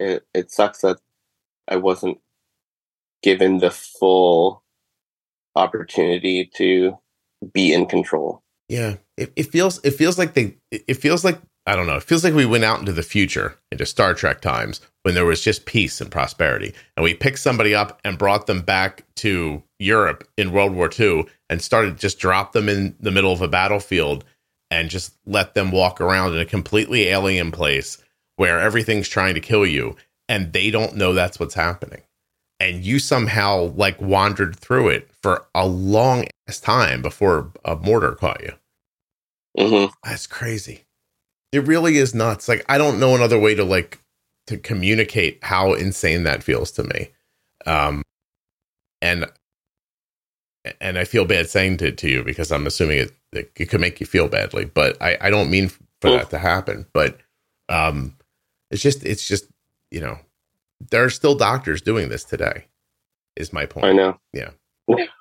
[0.00, 0.98] it, it sucks that
[1.68, 2.18] i wasn't
[3.22, 4.62] given the full
[5.54, 6.98] opportunity to
[7.52, 11.76] be in control yeah it, it feels it feels like they it feels like I
[11.76, 11.96] don't know.
[11.96, 15.26] It feels like we went out into the future, into Star Trek times, when there
[15.26, 16.72] was just peace and prosperity.
[16.96, 21.26] And we picked somebody up and brought them back to Europe in World War II
[21.50, 24.24] and started just drop them in the middle of a battlefield
[24.70, 27.98] and just let them walk around in a completely alien place
[28.36, 29.94] where everything's trying to kill you
[30.26, 32.00] and they don't know that's what's happening.
[32.60, 38.12] And you somehow like wandered through it for a long ass time before a mortar
[38.12, 38.54] caught you.
[39.58, 39.92] Mm-hmm.
[40.02, 40.86] That's crazy.
[41.52, 42.48] It really is nuts.
[42.48, 44.00] Like I don't know another way to like
[44.46, 47.10] to communicate how insane that feels to me.
[47.66, 48.02] Um
[49.02, 49.30] and
[50.80, 53.82] and I feel bad saying it to you because I'm assuming it, it, it could
[53.82, 55.68] make you feel badly, but I, I don't mean
[56.00, 56.86] for that to happen.
[56.94, 57.18] But
[57.68, 58.16] um
[58.70, 59.44] it's just it's just
[59.90, 60.20] you know
[60.90, 62.64] there are still doctors doing this today.
[63.36, 63.84] Is my point.
[63.84, 64.18] I know.
[64.32, 64.52] Yeah.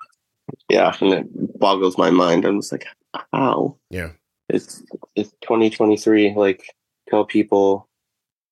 [0.70, 2.46] Yeah, and it boggles my mind.
[2.46, 2.86] I'm just like,
[3.34, 3.78] how?
[3.90, 4.12] Yeah
[4.50, 4.84] it's
[5.16, 6.74] it's 2023 like
[7.10, 7.88] tell people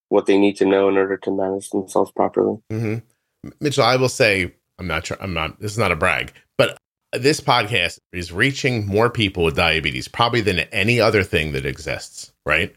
[0.09, 3.49] what they need to know in order to manage themselves properly mm-hmm.
[3.59, 6.77] mitchell i will say i'm not sure i'm not this is not a brag but
[7.13, 12.33] this podcast is reaching more people with diabetes probably than any other thing that exists
[12.45, 12.75] right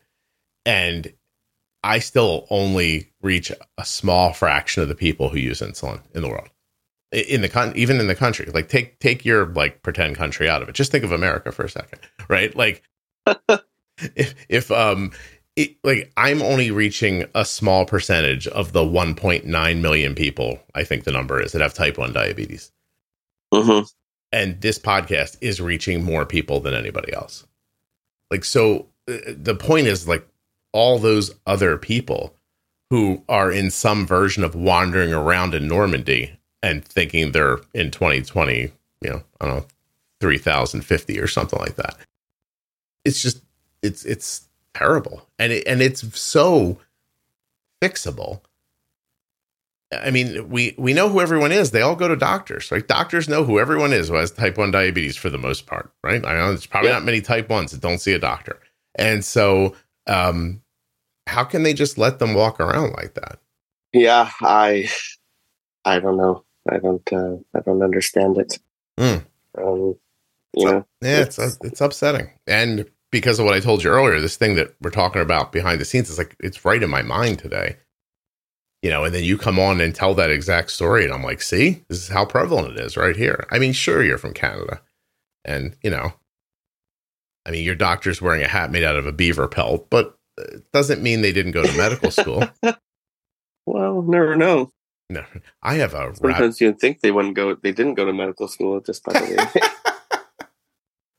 [0.64, 1.12] and
[1.82, 6.28] i still only reach a small fraction of the people who use insulin in the
[6.28, 6.48] world
[7.12, 10.62] in the con even in the country like take take your like pretend country out
[10.62, 11.98] of it just think of america for a second
[12.28, 12.82] right like
[14.14, 15.10] if, if um
[15.58, 21.02] it, like I'm only reaching a small percentage of the 1.9 million people I think
[21.02, 22.70] the number is that have type 1 diabetes.
[23.52, 23.84] Mm-hmm.
[24.30, 27.44] And this podcast is reaching more people than anybody else.
[28.30, 30.26] Like so uh, the point is like
[30.72, 32.36] all those other people
[32.90, 38.72] who are in some version of wandering around in Normandy and thinking they're in 2020,
[39.00, 39.66] you know, I don't know,
[40.20, 41.96] 3050 or something like that.
[43.04, 43.42] It's just
[43.82, 45.26] it's it's terrible.
[45.38, 46.78] And it, and it's so
[47.82, 48.40] fixable.
[49.90, 51.70] I mean, we we know who everyone is.
[51.70, 52.86] They all go to doctors, right?
[52.86, 56.24] Doctors know who everyone is who has type one diabetes for the most part, right?
[56.24, 56.96] I know there's probably yeah.
[56.96, 58.58] not many type ones that don't see a doctor,
[58.96, 59.74] and so
[60.06, 60.60] um,
[61.26, 63.38] how can they just let them walk around like that?
[63.94, 64.90] Yeah, I
[65.86, 66.44] I don't know.
[66.68, 68.58] I don't uh, I don't understand it.
[68.98, 69.24] Mm.
[69.56, 69.96] Um,
[70.54, 73.90] you so, know, yeah, it's it's, it's upsetting, and because of what I told you
[73.90, 76.90] earlier, this thing that we're talking about behind the scenes is like it's right in
[76.90, 77.76] my mind today.
[78.82, 81.42] You know, and then you come on and tell that exact story, and I'm like,
[81.42, 83.44] see, this is how prevalent it is right here.
[83.50, 84.80] I mean, sure, you're from Canada,
[85.44, 86.12] and you know,
[87.44, 90.70] I mean, your doctor's wearing a hat made out of a beaver pelt, but it
[90.72, 92.48] doesn't mean they didn't go to medical school.
[93.66, 94.70] well, never know.
[95.10, 95.24] No,
[95.62, 96.14] I have a.
[96.14, 97.54] Sometimes you'd think they wouldn't go.
[97.54, 98.80] They didn't go to medical school.
[98.80, 100.38] Just by the way.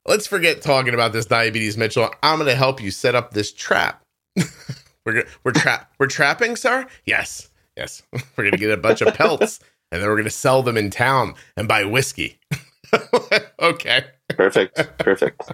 [0.05, 2.11] let's forget talking about this diabetes, Mitchell.
[2.21, 4.03] I'm going to help you set up this trap.
[5.05, 6.85] we're we're trap we're trapping, sir.
[7.05, 8.03] Yes, yes.
[8.37, 9.59] We're going to get a bunch of pelts,
[9.91, 12.39] and then we're going to sell them in town and buy whiskey.
[13.59, 14.05] okay.
[14.29, 14.97] Perfect.
[14.99, 15.51] Perfect.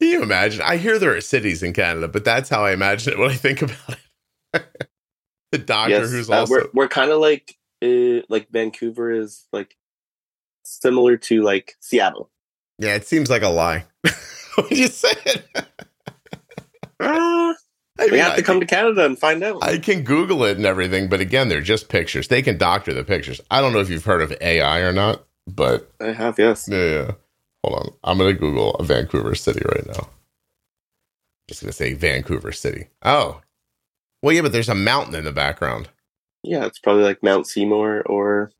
[0.00, 0.62] Can you imagine?
[0.62, 3.34] I hear there are cities in Canada, but that's how I imagine it when I
[3.34, 3.96] think about
[4.54, 4.88] it.
[5.52, 9.46] the doctor yes, who's uh, also we're we're kind of like uh, like Vancouver is
[9.52, 9.76] like
[10.64, 12.30] similar to like Seattle.
[12.78, 13.86] Yeah, it seems like a lie.
[14.54, 15.44] what you said.
[17.00, 17.54] Uh,
[17.96, 19.62] I mean, we have to come can, to Canada and find out.
[19.62, 22.26] I can Google it and everything, but again, they're just pictures.
[22.26, 23.40] They can doctor the pictures.
[23.52, 26.40] I don't know if you've heard of AI or not, but I have.
[26.40, 26.68] Yes.
[26.68, 26.84] Yeah.
[26.84, 27.10] yeah.
[27.62, 27.94] Hold on.
[28.02, 30.08] I'm gonna Google a Vancouver city right now.
[31.48, 32.88] Just gonna say Vancouver City.
[33.04, 33.40] Oh,
[34.22, 35.88] well, yeah, but there's a mountain in the background.
[36.42, 38.52] Yeah, it's probably like Mount Seymour or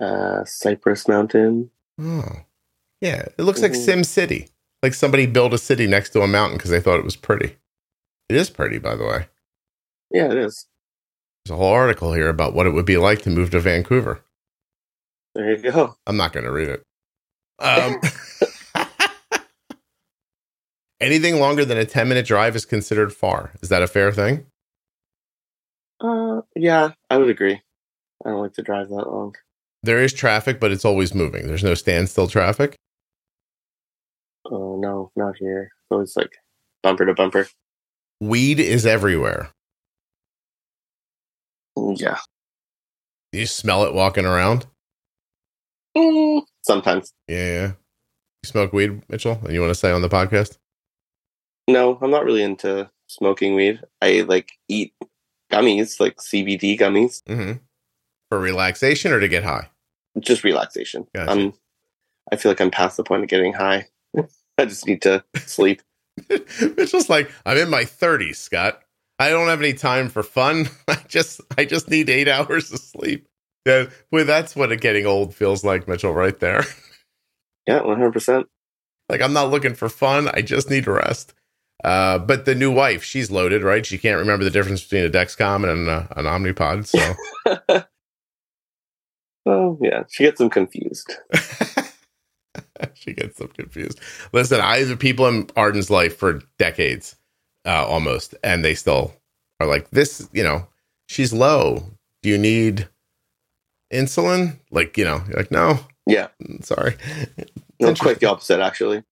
[0.00, 1.70] uh, Cypress Mountain.
[2.00, 2.24] Oh.
[3.00, 4.48] Yeah, it looks like Sim City.
[4.82, 7.56] Like somebody built a city next to a mountain because they thought it was pretty.
[8.28, 9.26] It is pretty, by the way.
[10.10, 10.66] Yeah, it is.
[11.44, 14.20] There's a whole article here about what it would be like to move to Vancouver.
[15.34, 15.96] There you go.
[16.06, 16.82] I'm not going to read it.
[17.58, 18.00] Um,
[21.00, 23.52] anything longer than a 10 minute drive is considered far.
[23.62, 24.46] Is that a fair thing?
[26.00, 27.60] Uh, yeah, I would agree.
[28.24, 29.34] I don't like to drive that long.
[29.82, 31.46] There is traffic, but it's always moving.
[31.46, 32.76] There's no standstill traffic.
[34.50, 35.70] Oh no, not here.
[35.88, 36.32] So it's like
[36.82, 37.48] bumper to bumper.
[38.20, 39.50] Weed is everywhere.
[41.76, 42.18] Mm, yeah.
[43.32, 44.66] You smell it walking around?
[45.96, 47.12] Mm, sometimes.
[47.28, 47.72] Yeah.
[48.42, 49.40] You smoke weed, Mitchell?
[49.44, 50.58] And you want to say on the podcast?
[51.68, 53.80] No, I'm not really into smoking weed.
[54.00, 54.94] I like eat
[55.52, 57.22] gummies, like CBD gummies.
[57.24, 57.58] Mm-hmm.
[58.30, 59.68] For relaxation or to get high?
[60.18, 61.06] Just relaxation.
[61.14, 61.30] Gotcha.
[61.30, 61.52] I'm,
[62.32, 63.86] I feel like I'm past the point of getting high.
[64.58, 65.82] I just need to sleep.
[66.30, 68.80] it's just like I'm in my 30s, Scott.
[69.18, 70.68] I don't have any time for fun.
[70.88, 73.26] I just I just need eight hours of sleep.
[73.66, 76.14] Yeah, well, that's what getting old feels like, Mitchell.
[76.14, 76.64] Right there.
[77.66, 78.12] Yeah, 100.
[78.12, 78.46] percent
[79.10, 80.28] Like I'm not looking for fun.
[80.32, 81.34] I just need rest.
[81.84, 83.86] Uh, but the new wife, she's loaded, right?
[83.86, 86.86] She can't remember the difference between a Dexcom and an, an Omnipod.
[86.86, 87.84] So
[89.48, 90.04] Oh, yeah.
[90.10, 91.14] She gets them confused.
[92.94, 93.98] she gets them confused.
[94.32, 97.16] Listen, I have people in Arden's life for decades,
[97.64, 99.14] uh, almost, and they still
[99.58, 100.68] are like, this, you know,
[101.08, 101.84] she's low.
[102.22, 102.88] Do you need
[103.92, 104.58] insulin?
[104.70, 105.78] Like, you know, you're like, no.
[106.06, 106.28] Yeah.
[106.42, 106.96] Mm, sorry.
[107.80, 109.02] No, quite the opposite, actually.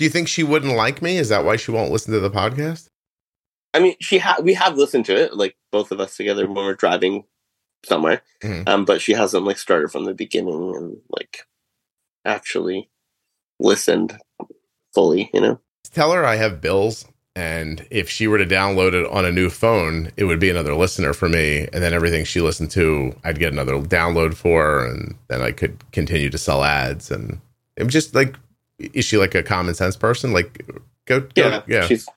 [0.00, 1.18] Do you think she wouldn't like me?
[1.18, 2.88] Is that why she won't listen to the podcast?
[3.74, 6.64] I mean, she ha- we have listened to it, like both of us together when
[6.64, 7.24] we're driving
[7.84, 8.22] somewhere.
[8.42, 8.66] Mm-hmm.
[8.66, 11.46] Um, but she hasn't like started from the beginning and like
[12.24, 12.88] actually
[13.58, 14.16] listened
[14.94, 15.60] fully, you know.
[15.92, 17.04] Tell her I have bills
[17.36, 20.74] and if she were to download it on a new phone, it would be another
[20.74, 21.68] listener for me.
[21.74, 25.84] And then everything she listened to, I'd get another download for, and then I could
[25.92, 27.10] continue to sell ads.
[27.10, 27.42] And
[27.76, 28.36] it was just like,
[28.80, 30.32] is she like a common sense person?
[30.32, 30.66] Like,
[31.06, 32.08] go, go yeah, yeah, she's,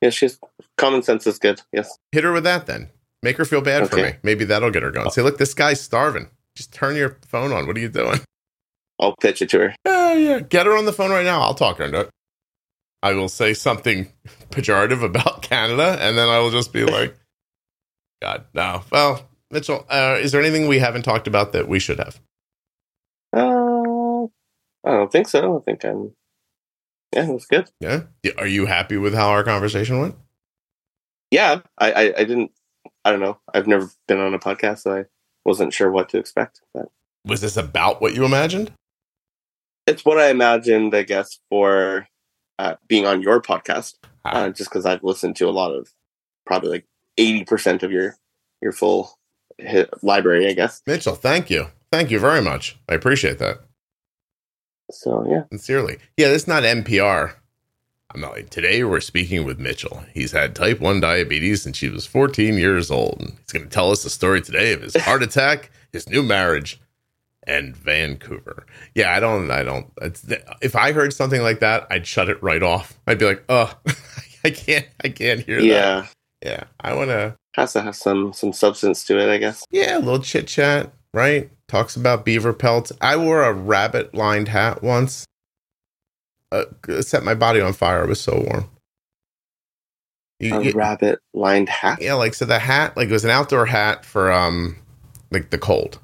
[0.00, 0.38] yeah, she's
[0.78, 1.60] common sense is good.
[1.72, 2.88] Yes, hit her with that then.
[3.22, 3.90] Make her feel bad okay.
[3.90, 4.12] for me.
[4.22, 5.10] Maybe that'll get her going.
[5.10, 6.28] Say, look, this guy's starving.
[6.56, 7.66] Just turn your phone on.
[7.66, 8.20] What are you doing?
[8.98, 9.74] I'll pitch it to her.
[9.84, 10.40] Yeah, yeah.
[10.40, 11.40] Get her on the phone right now.
[11.42, 12.10] I'll talk her into it.
[13.02, 14.12] I will say something
[14.50, 17.16] pejorative about Canada, and then I will just be like,
[18.22, 18.82] God, no.
[18.90, 22.20] Well, Mitchell, uh, is there anything we haven't talked about that we should have?
[24.84, 25.58] I don't think so.
[25.58, 26.12] I think I'm.
[27.14, 27.70] Yeah, that's good.
[27.80, 28.02] Yeah.
[28.38, 30.14] Are you happy with how our conversation went?
[31.30, 32.52] Yeah, I, I, I didn't.
[33.04, 33.38] I don't know.
[33.52, 35.04] I've never been on a podcast, so I
[35.44, 36.60] wasn't sure what to expect.
[36.74, 36.86] But
[37.24, 38.72] Was this about what you imagined?
[39.86, 42.06] it's what I imagined, I guess, for
[42.60, 43.94] uh, being on your podcast.
[44.24, 44.42] Ah.
[44.44, 45.88] Uh, just because I've listened to a lot of,
[46.46, 46.86] probably like
[47.18, 48.16] eighty percent of your
[48.62, 49.18] your full
[50.02, 50.82] library, I guess.
[50.86, 51.66] Mitchell, thank you.
[51.90, 52.78] Thank you very much.
[52.88, 53.60] I appreciate that.
[54.90, 55.98] So yeah, Sincerely.
[56.16, 57.34] Yeah, this is not NPR.
[58.12, 60.02] I'm not like, today we're speaking with Mitchell.
[60.12, 63.20] He's had type 1 diabetes since he was 14 years old.
[63.20, 66.22] And he's going to tell us the story today of his heart attack, his new
[66.24, 66.80] marriage,
[67.46, 68.66] and Vancouver.
[68.96, 70.24] Yeah, I don't, I don't, it's,
[70.60, 72.98] if I heard something like that, I'd shut it right off.
[73.06, 73.72] I'd be like, oh,
[74.44, 75.64] I can't, I can't hear that.
[75.64, 76.06] yeah,
[76.44, 76.64] Yeah.
[76.80, 79.64] I want to, has to have some some substance to it, I guess.
[79.70, 81.50] yeah, a little chit chat, right?
[81.70, 82.90] Talks about beaver pelts.
[83.00, 85.24] I wore a rabbit lined hat once.
[86.50, 86.64] Uh,
[87.00, 88.02] set my body on fire.
[88.02, 88.68] It was so warm.
[90.40, 92.02] You- A you- rabbit lined hat.
[92.02, 94.74] yeah, like so the hat, like it was an outdoor hat for um
[95.30, 96.00] like the cold.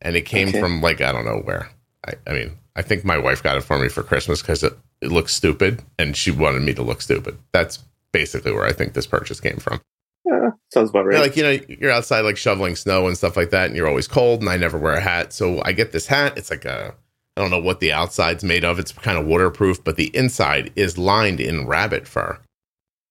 [0.00, 0.58] And it came Okay.
[0.60, 1.70] from like I don't know where.
[2.04, 4.76] I, I mean, I think my wife got it for me for Christmas because it,
[5.00, 7.38] it looks stupid and she wanted me to look stupid.
[7.52, 7.78] That's
[8.10, 9.80] basically where I think this purchase came from.
[10.24, 11.14] Yeah, sounds about right.
[11.16, 13.88] Yeah, like you know, you're outside like shoveling snow and stuff like that, and you're
[13.88, 14.40] always cold.
[14.40, 16.38] And I never wear a hat, so I get this hat.
[16.38, 16.94] It's like a,
[17.36, 18.78] I don't know what the outside's made of.
[18.78, 22.38] It's kind of waterproof, but the inside is lined in rabbit fur.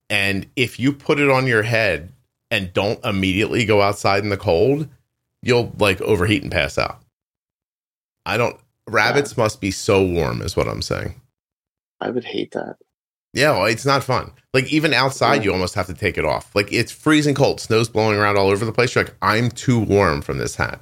[0.10, 2.12] And if you put it on your head
[2.50, 4.88] and don't immediately go outside in the cold,
[5.42, 7.02] you'll like overheat and pass out.
[8.26, 8.58] I don't.
[8.88, 11.20] Rabbits must be so warm, is what I'm saying.
[12.00, 12.78] I would hate that.
[13.34, 14.32] Yeah, well, it's not fun.
[14.54, 16.54] Like even outside, you almost have to take it off.
[16.56, 18.94] Like it's freezing cold, snow's blowing around all over the place.
[18.94, 20.82] You're like, I'm too warm from this hat.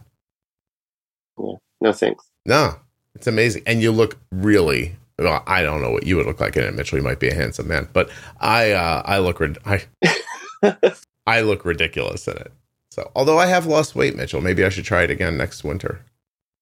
[1.37, 1.53] Yeah.
[1.81, 2.25] No thanks.
[2.45, 2.75] No,
[3.15, 4.95] it's amazing, and you look really.
[5.19, 6.97] Well, I don't know what you would look like in it, Mitchell.
[6.97, 9.83] You might be a handsome man, but I, uh, I look, I,
[11.27, 12.53] I look ridiculous in it.
[12.91, 16.05] So, although I have lost weight, Mitchell, maybe I should try it again next winter.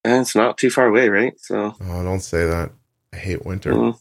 [0.04, 1.40] And it's not too far away, right?
[1.40, 2.72] So Oh, don't say that.
[3.14, 3.74] I hate winter.
[3.74, 4.00] mm,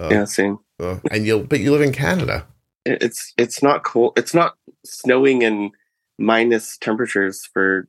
[0.00, 0.58] Uh, yeah, same.
[0.80, 2.46] uh, and you'll, but you live in Canada.
[2.86, 4.18] It's it's not cold.
[4.18, 5.72] It's not snowing and
[6.18, 7.86] minus temperatures for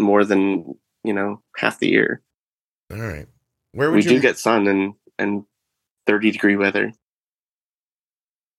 [0.00, 0.74] more than
[1.04, 2.22] you know half the year.
[2.92, 3.26] All right.
[3.72, 5.44] Where We you do get sun and and
[6.06, 6.92] thirty degree weather.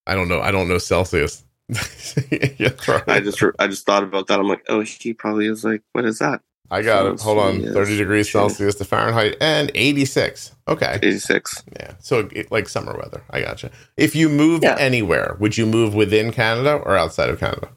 [0.05, 0.39] I don't know.
[0.39, 1.43] I don't know Celsius.
[2.31, 2.69] yeah.
[3.07, 4.39] I just I just thought about that.
[4.39, 6.41] I'm like, oh, he probably is like, what is that?
[6.69, 7.21] I got it.
[7.21, 7.61] Hold on.
[7.63, 10.51] 30 degrees Celsius to Fahrenheit and 86.
[10.67, 10.95] Okay.
[11.01, 11.63] Eighty six.
[11.79, 11.93] Yeah.
[11.99, 13.23] So it, like summer weather.
[13.29, 13.71] I gotcha.
[13.95, 14.75] If you moved Yeah.
[14.77, 17.69] anywhere, would you move within Canada or outside of Canada?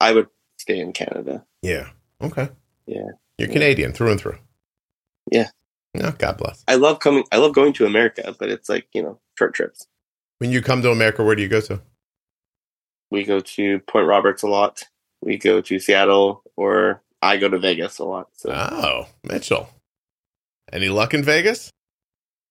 [0.00, 0.28] I would
[0.58, 1.44] stay in Canada.
[1.62, 1.88] Yeah.
[2.22, 2.48] Okay.
[2.86, 3.08] Yeah.
[3.38, 4.38] You're Canadian through and through.
[5.32, 5.48] Yeah.
[5.94, 6.62] No, God bless.
[6.68, 7.24] I love coming.
[7.32, 9.86] I love going to America, but it's like you know short trips.
[10.38, 11.80] When you come to America, where do you go to?
[13.10, 14.82] We go to Point Roberts a lot.
[15.22, 18.28] We go to Seattle, or I go to Vegas a lot.
[18.34, 19.68] So Oh, Mitchell.
[20.72, 21.70] Any luck in Vegas?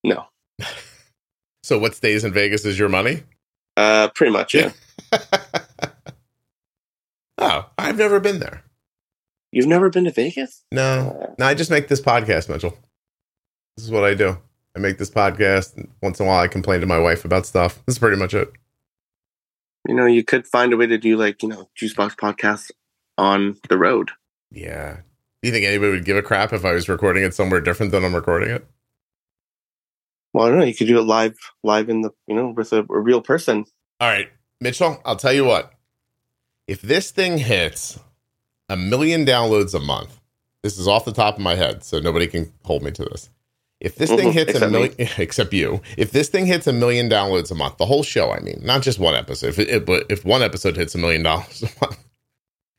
[0.04, 0.26] no,
[1.64, 3.24] So what stays in Vegas is your money?
[3.78, 4.54] uh, pretty much.
[4.54, 4.72] Yeah.
[7.38, 8.64] oh, I've never been there.
[9.52, 10.64] You've never been to Vegas?
[10.72, 11.18] No.
[11.22, 12.78] Uh, No, I just make this podcast, Mitchell.
[13.78, 14.38] This is what I do.
[14.76, 15.88] I make this podcast.
[16.02, 17.82] Once in a while, I complain to my wife about stuff.
[17.86, 18.52] This is pretty much it.
[19.88, 22.72] you know, you could find a way to do like you know Juicebox podcasts
[23.18, 24.12] on the road.
[24.56, 24.98] Yeah.
[25.44, 27.92] Do you think anybody would give a crap if I was recording it somewhere different
[27.92, 28.66] than I'm recording it?
[30.34, 30.66] Well, I don't know.
[30.66, 33.66] You could do it live, live in the you know with a, a real person.
[34.02, 34.30] All right,
[34.60, 35.72] Mitchell, I'll tell you what.
[36.68, 38.00] If this thing hits
[38.70, 40.20] a million downloads a month,
[40.64, 43.30] this is off the top of my head, so nobody can hold me to this.
[43.80, 44.72] If this thing Mhm, hits a me.
[44.72, 48.32] million, except you, if this thing hits a million downloads a month, the whole show,
[48.32, 49.50] I mean, not just one episode.
[49.50, 52.04] If it, but if one episode hits a million dollars a month,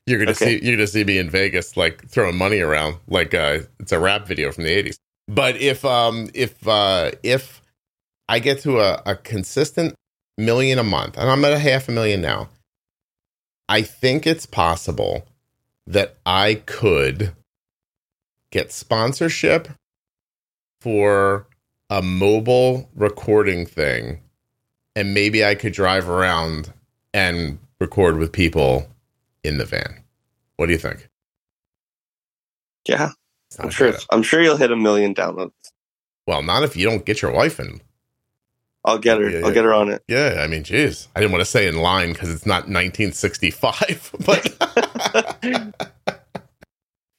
[0.07, 0.57] you're gonna Okay.
[0.59, 3.99] see you're gonna see me in Vegas like throwing money around like uh, it's a
[3.99, 4.97] rap video from the '80s.
[5.27, 7.61] But if um if uh if
[8.27, 9.93] I get to a, a consistent
[10.37, 12.49] million a month, and I'm at a half a million now,
[13.69, 15.27] I think it's possible
[15.85, 17.33] that I could
[18.51, 19.67] get sponsorship
[20.81, 21.47] for
[21.89, 24.21] a mobile recording thing,
[24.95, 26.73] and maybe I could drive around
[27.13, 28.87] and record with people
[29.47, 30.03] in the van.
[30.57, 31.09] What do you think?
[32.87, 33.11] Yeah,
[33.59, 33.93] I'm sure.
[34.11, 35.51] I'm sure you'll hit a million downloads.
[36.25, 37.81] Well, not if you don't get your wife in.
[38.85, 39.29] I'll get her.
[39.29, 39.53] Yeah, I'll yeah.
[39.53, 40.03] get her on it.
[40.07, 44.11] Yeah, I mean, jeez, I didn't want to say in line because it's not 1965,
[44.25, 44.45] but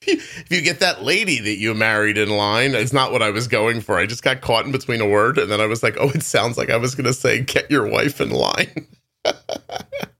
[0.02, 3.48] if you get that lady that you married in line, it's not what I was
[3.48, 3.98] going for.
[3.98, 6.22] I just got caught in between a word, and then I was like, "Oh, it
[6.22, 8.86] sounds like I was going to say get your wife in line,"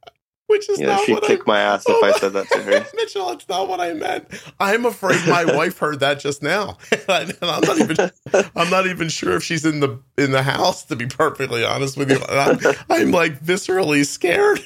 [0.49, 2.63] which is Yeah, not she'd what kick I, my ass if I said that to
[2.63, 2.87] her.
[2.95, 4.27] Mitchell, it's not what I meant.
[4.59, 6.79] I'm afraid my wife heard that just now,
[7.09, 8.11] and I'm not even.
[8.57, 10.85] I'm not even sure if she's in the in the house.
[10.87, 12.59] To be perfectly honest with you, I'm,
[12.91, 14.61] I'm like viscerally scared.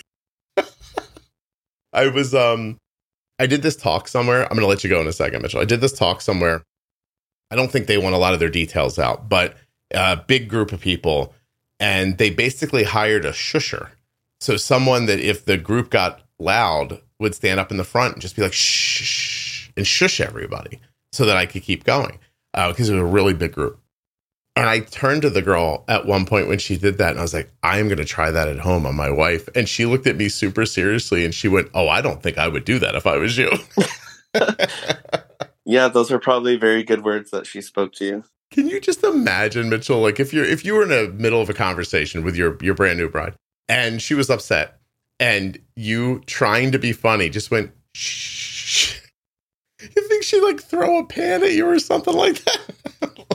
[1.93, 2.79] I was um,
[3.39, 4.45] I did this talk somewhere.
[4.45, 5.61] I'm gonna let you go in a second, Mitchell.
[5.61, 6.63] I did this talk somewhere.
[7.51, 9.57] I don't think they want a lot of their details out, but
[9.93, 11.35] a big group of people,
[11.79, 13.91] and they basically hired a shusher.
[14.43, 18.23] So someone that if the group got loud would stand up in the front and
[18.23, 20.81] just be like shh, and shush everybody
[21.13, 22.19] so that I could keep going
[22.53, 23.79] uh, because it was a really big group.
[24.57, 27.23] And I turned to the girl at one point when she did that, and I
[27.23, 29.49] was like, I am going to try that at home on my wife.
[29.55, 32.49] And she looked at me super seriously and she went, Oh, I don't think I
[32.49, 33.51] would do that if I was you.
[35.65, 38.25] Yeah, those are probably very good words that she spoke to you.
[38.51, 40.01] Can you just imagine, Mitchell?
[40.01, 42.75] Like if you're if you were in the middle of a conversation with your your
[42.75, 43.35] brand new bride
[43.69, 44.79] and she was upset
[45.21, 48.99] and you trying to be funny just went shh.
[49.83, 52.61] You think she'd like throw a pan at you or something like that?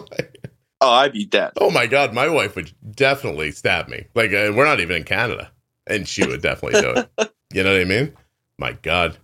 [0.09, 0.37] Like,
[0.79, 1.51] Oh, I'd be dead.
[1.59, 4.05] oh my god, my wife would definitely stab me.
[4.15, 5.51] Like uh, we're not even in Canada,
[5.87, 7.31] and she would definitely do it.
[7.53, 8.13] You know what I mean?
[8.59, 9.17] My god,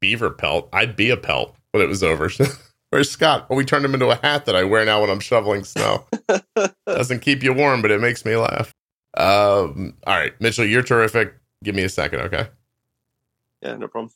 [0.00, 0.68] beaver pelt.
[0.72, 2.30] I'd be a pelt when it was over.
[2.90, 3.50] Where's Scott?
[3.50, 6.06] Well, we turned him into a hat that I wear now when I'm shoveling snow.
[6.86, 8.72] Doesn't keep you warm, but it makes me laugh.
[9.18, 11.34] Um, all right, Mitchell, you're terrific.
[11.64, 12.46] Give me a second, okay?
[13.60, 14.12] Yeah, no problem.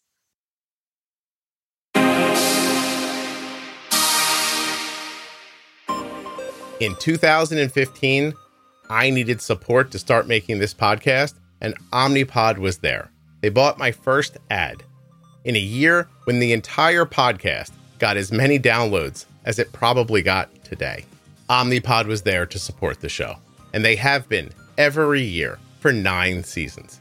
[6.80, 8.32] In 2015,
[8.88, 13.11] I needed support to start making this podcast, and Omnipod was there.
[13.40, 14.84] They bought my first ad.
[15.44, 20.64] In a year when the entire podcast got as many downloads as it probably got
[20.64, 21.05] today,
[21.50, 23.34] Omnipod was there to support the show,
[23.72, 24.50] and they have been
[24.83, 27.01] every year for nine seasons.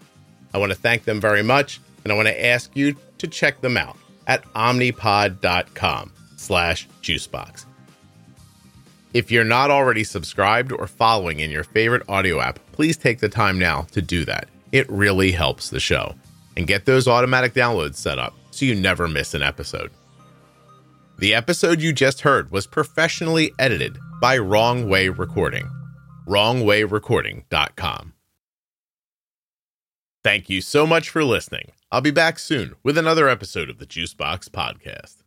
[0.53, 3.59] I want to thank them very much, and I want to ask you to check
[3.61, 7.65] them out at omnipod.com slash juicebox.
[9.15, 13.27] If you're not already subscribed or following in your favorite audio app, please take the
[13.27, 14.47] time now to do that.
[14.71, 16.13] It really helps the show.
[16.55, 19.89] And get those automatic downloads set up so you never miss an episode.
[21.17, 25.67] The episode you just heard was professionally edited by Wrong Way Recording.
[26.27, 28.13] WrongWayRecording.com.
[30.23, 31.71] Thank you so much for listening.
[31.91, 35.20] I'll be back soon with another episode of the Juicebox Podcast.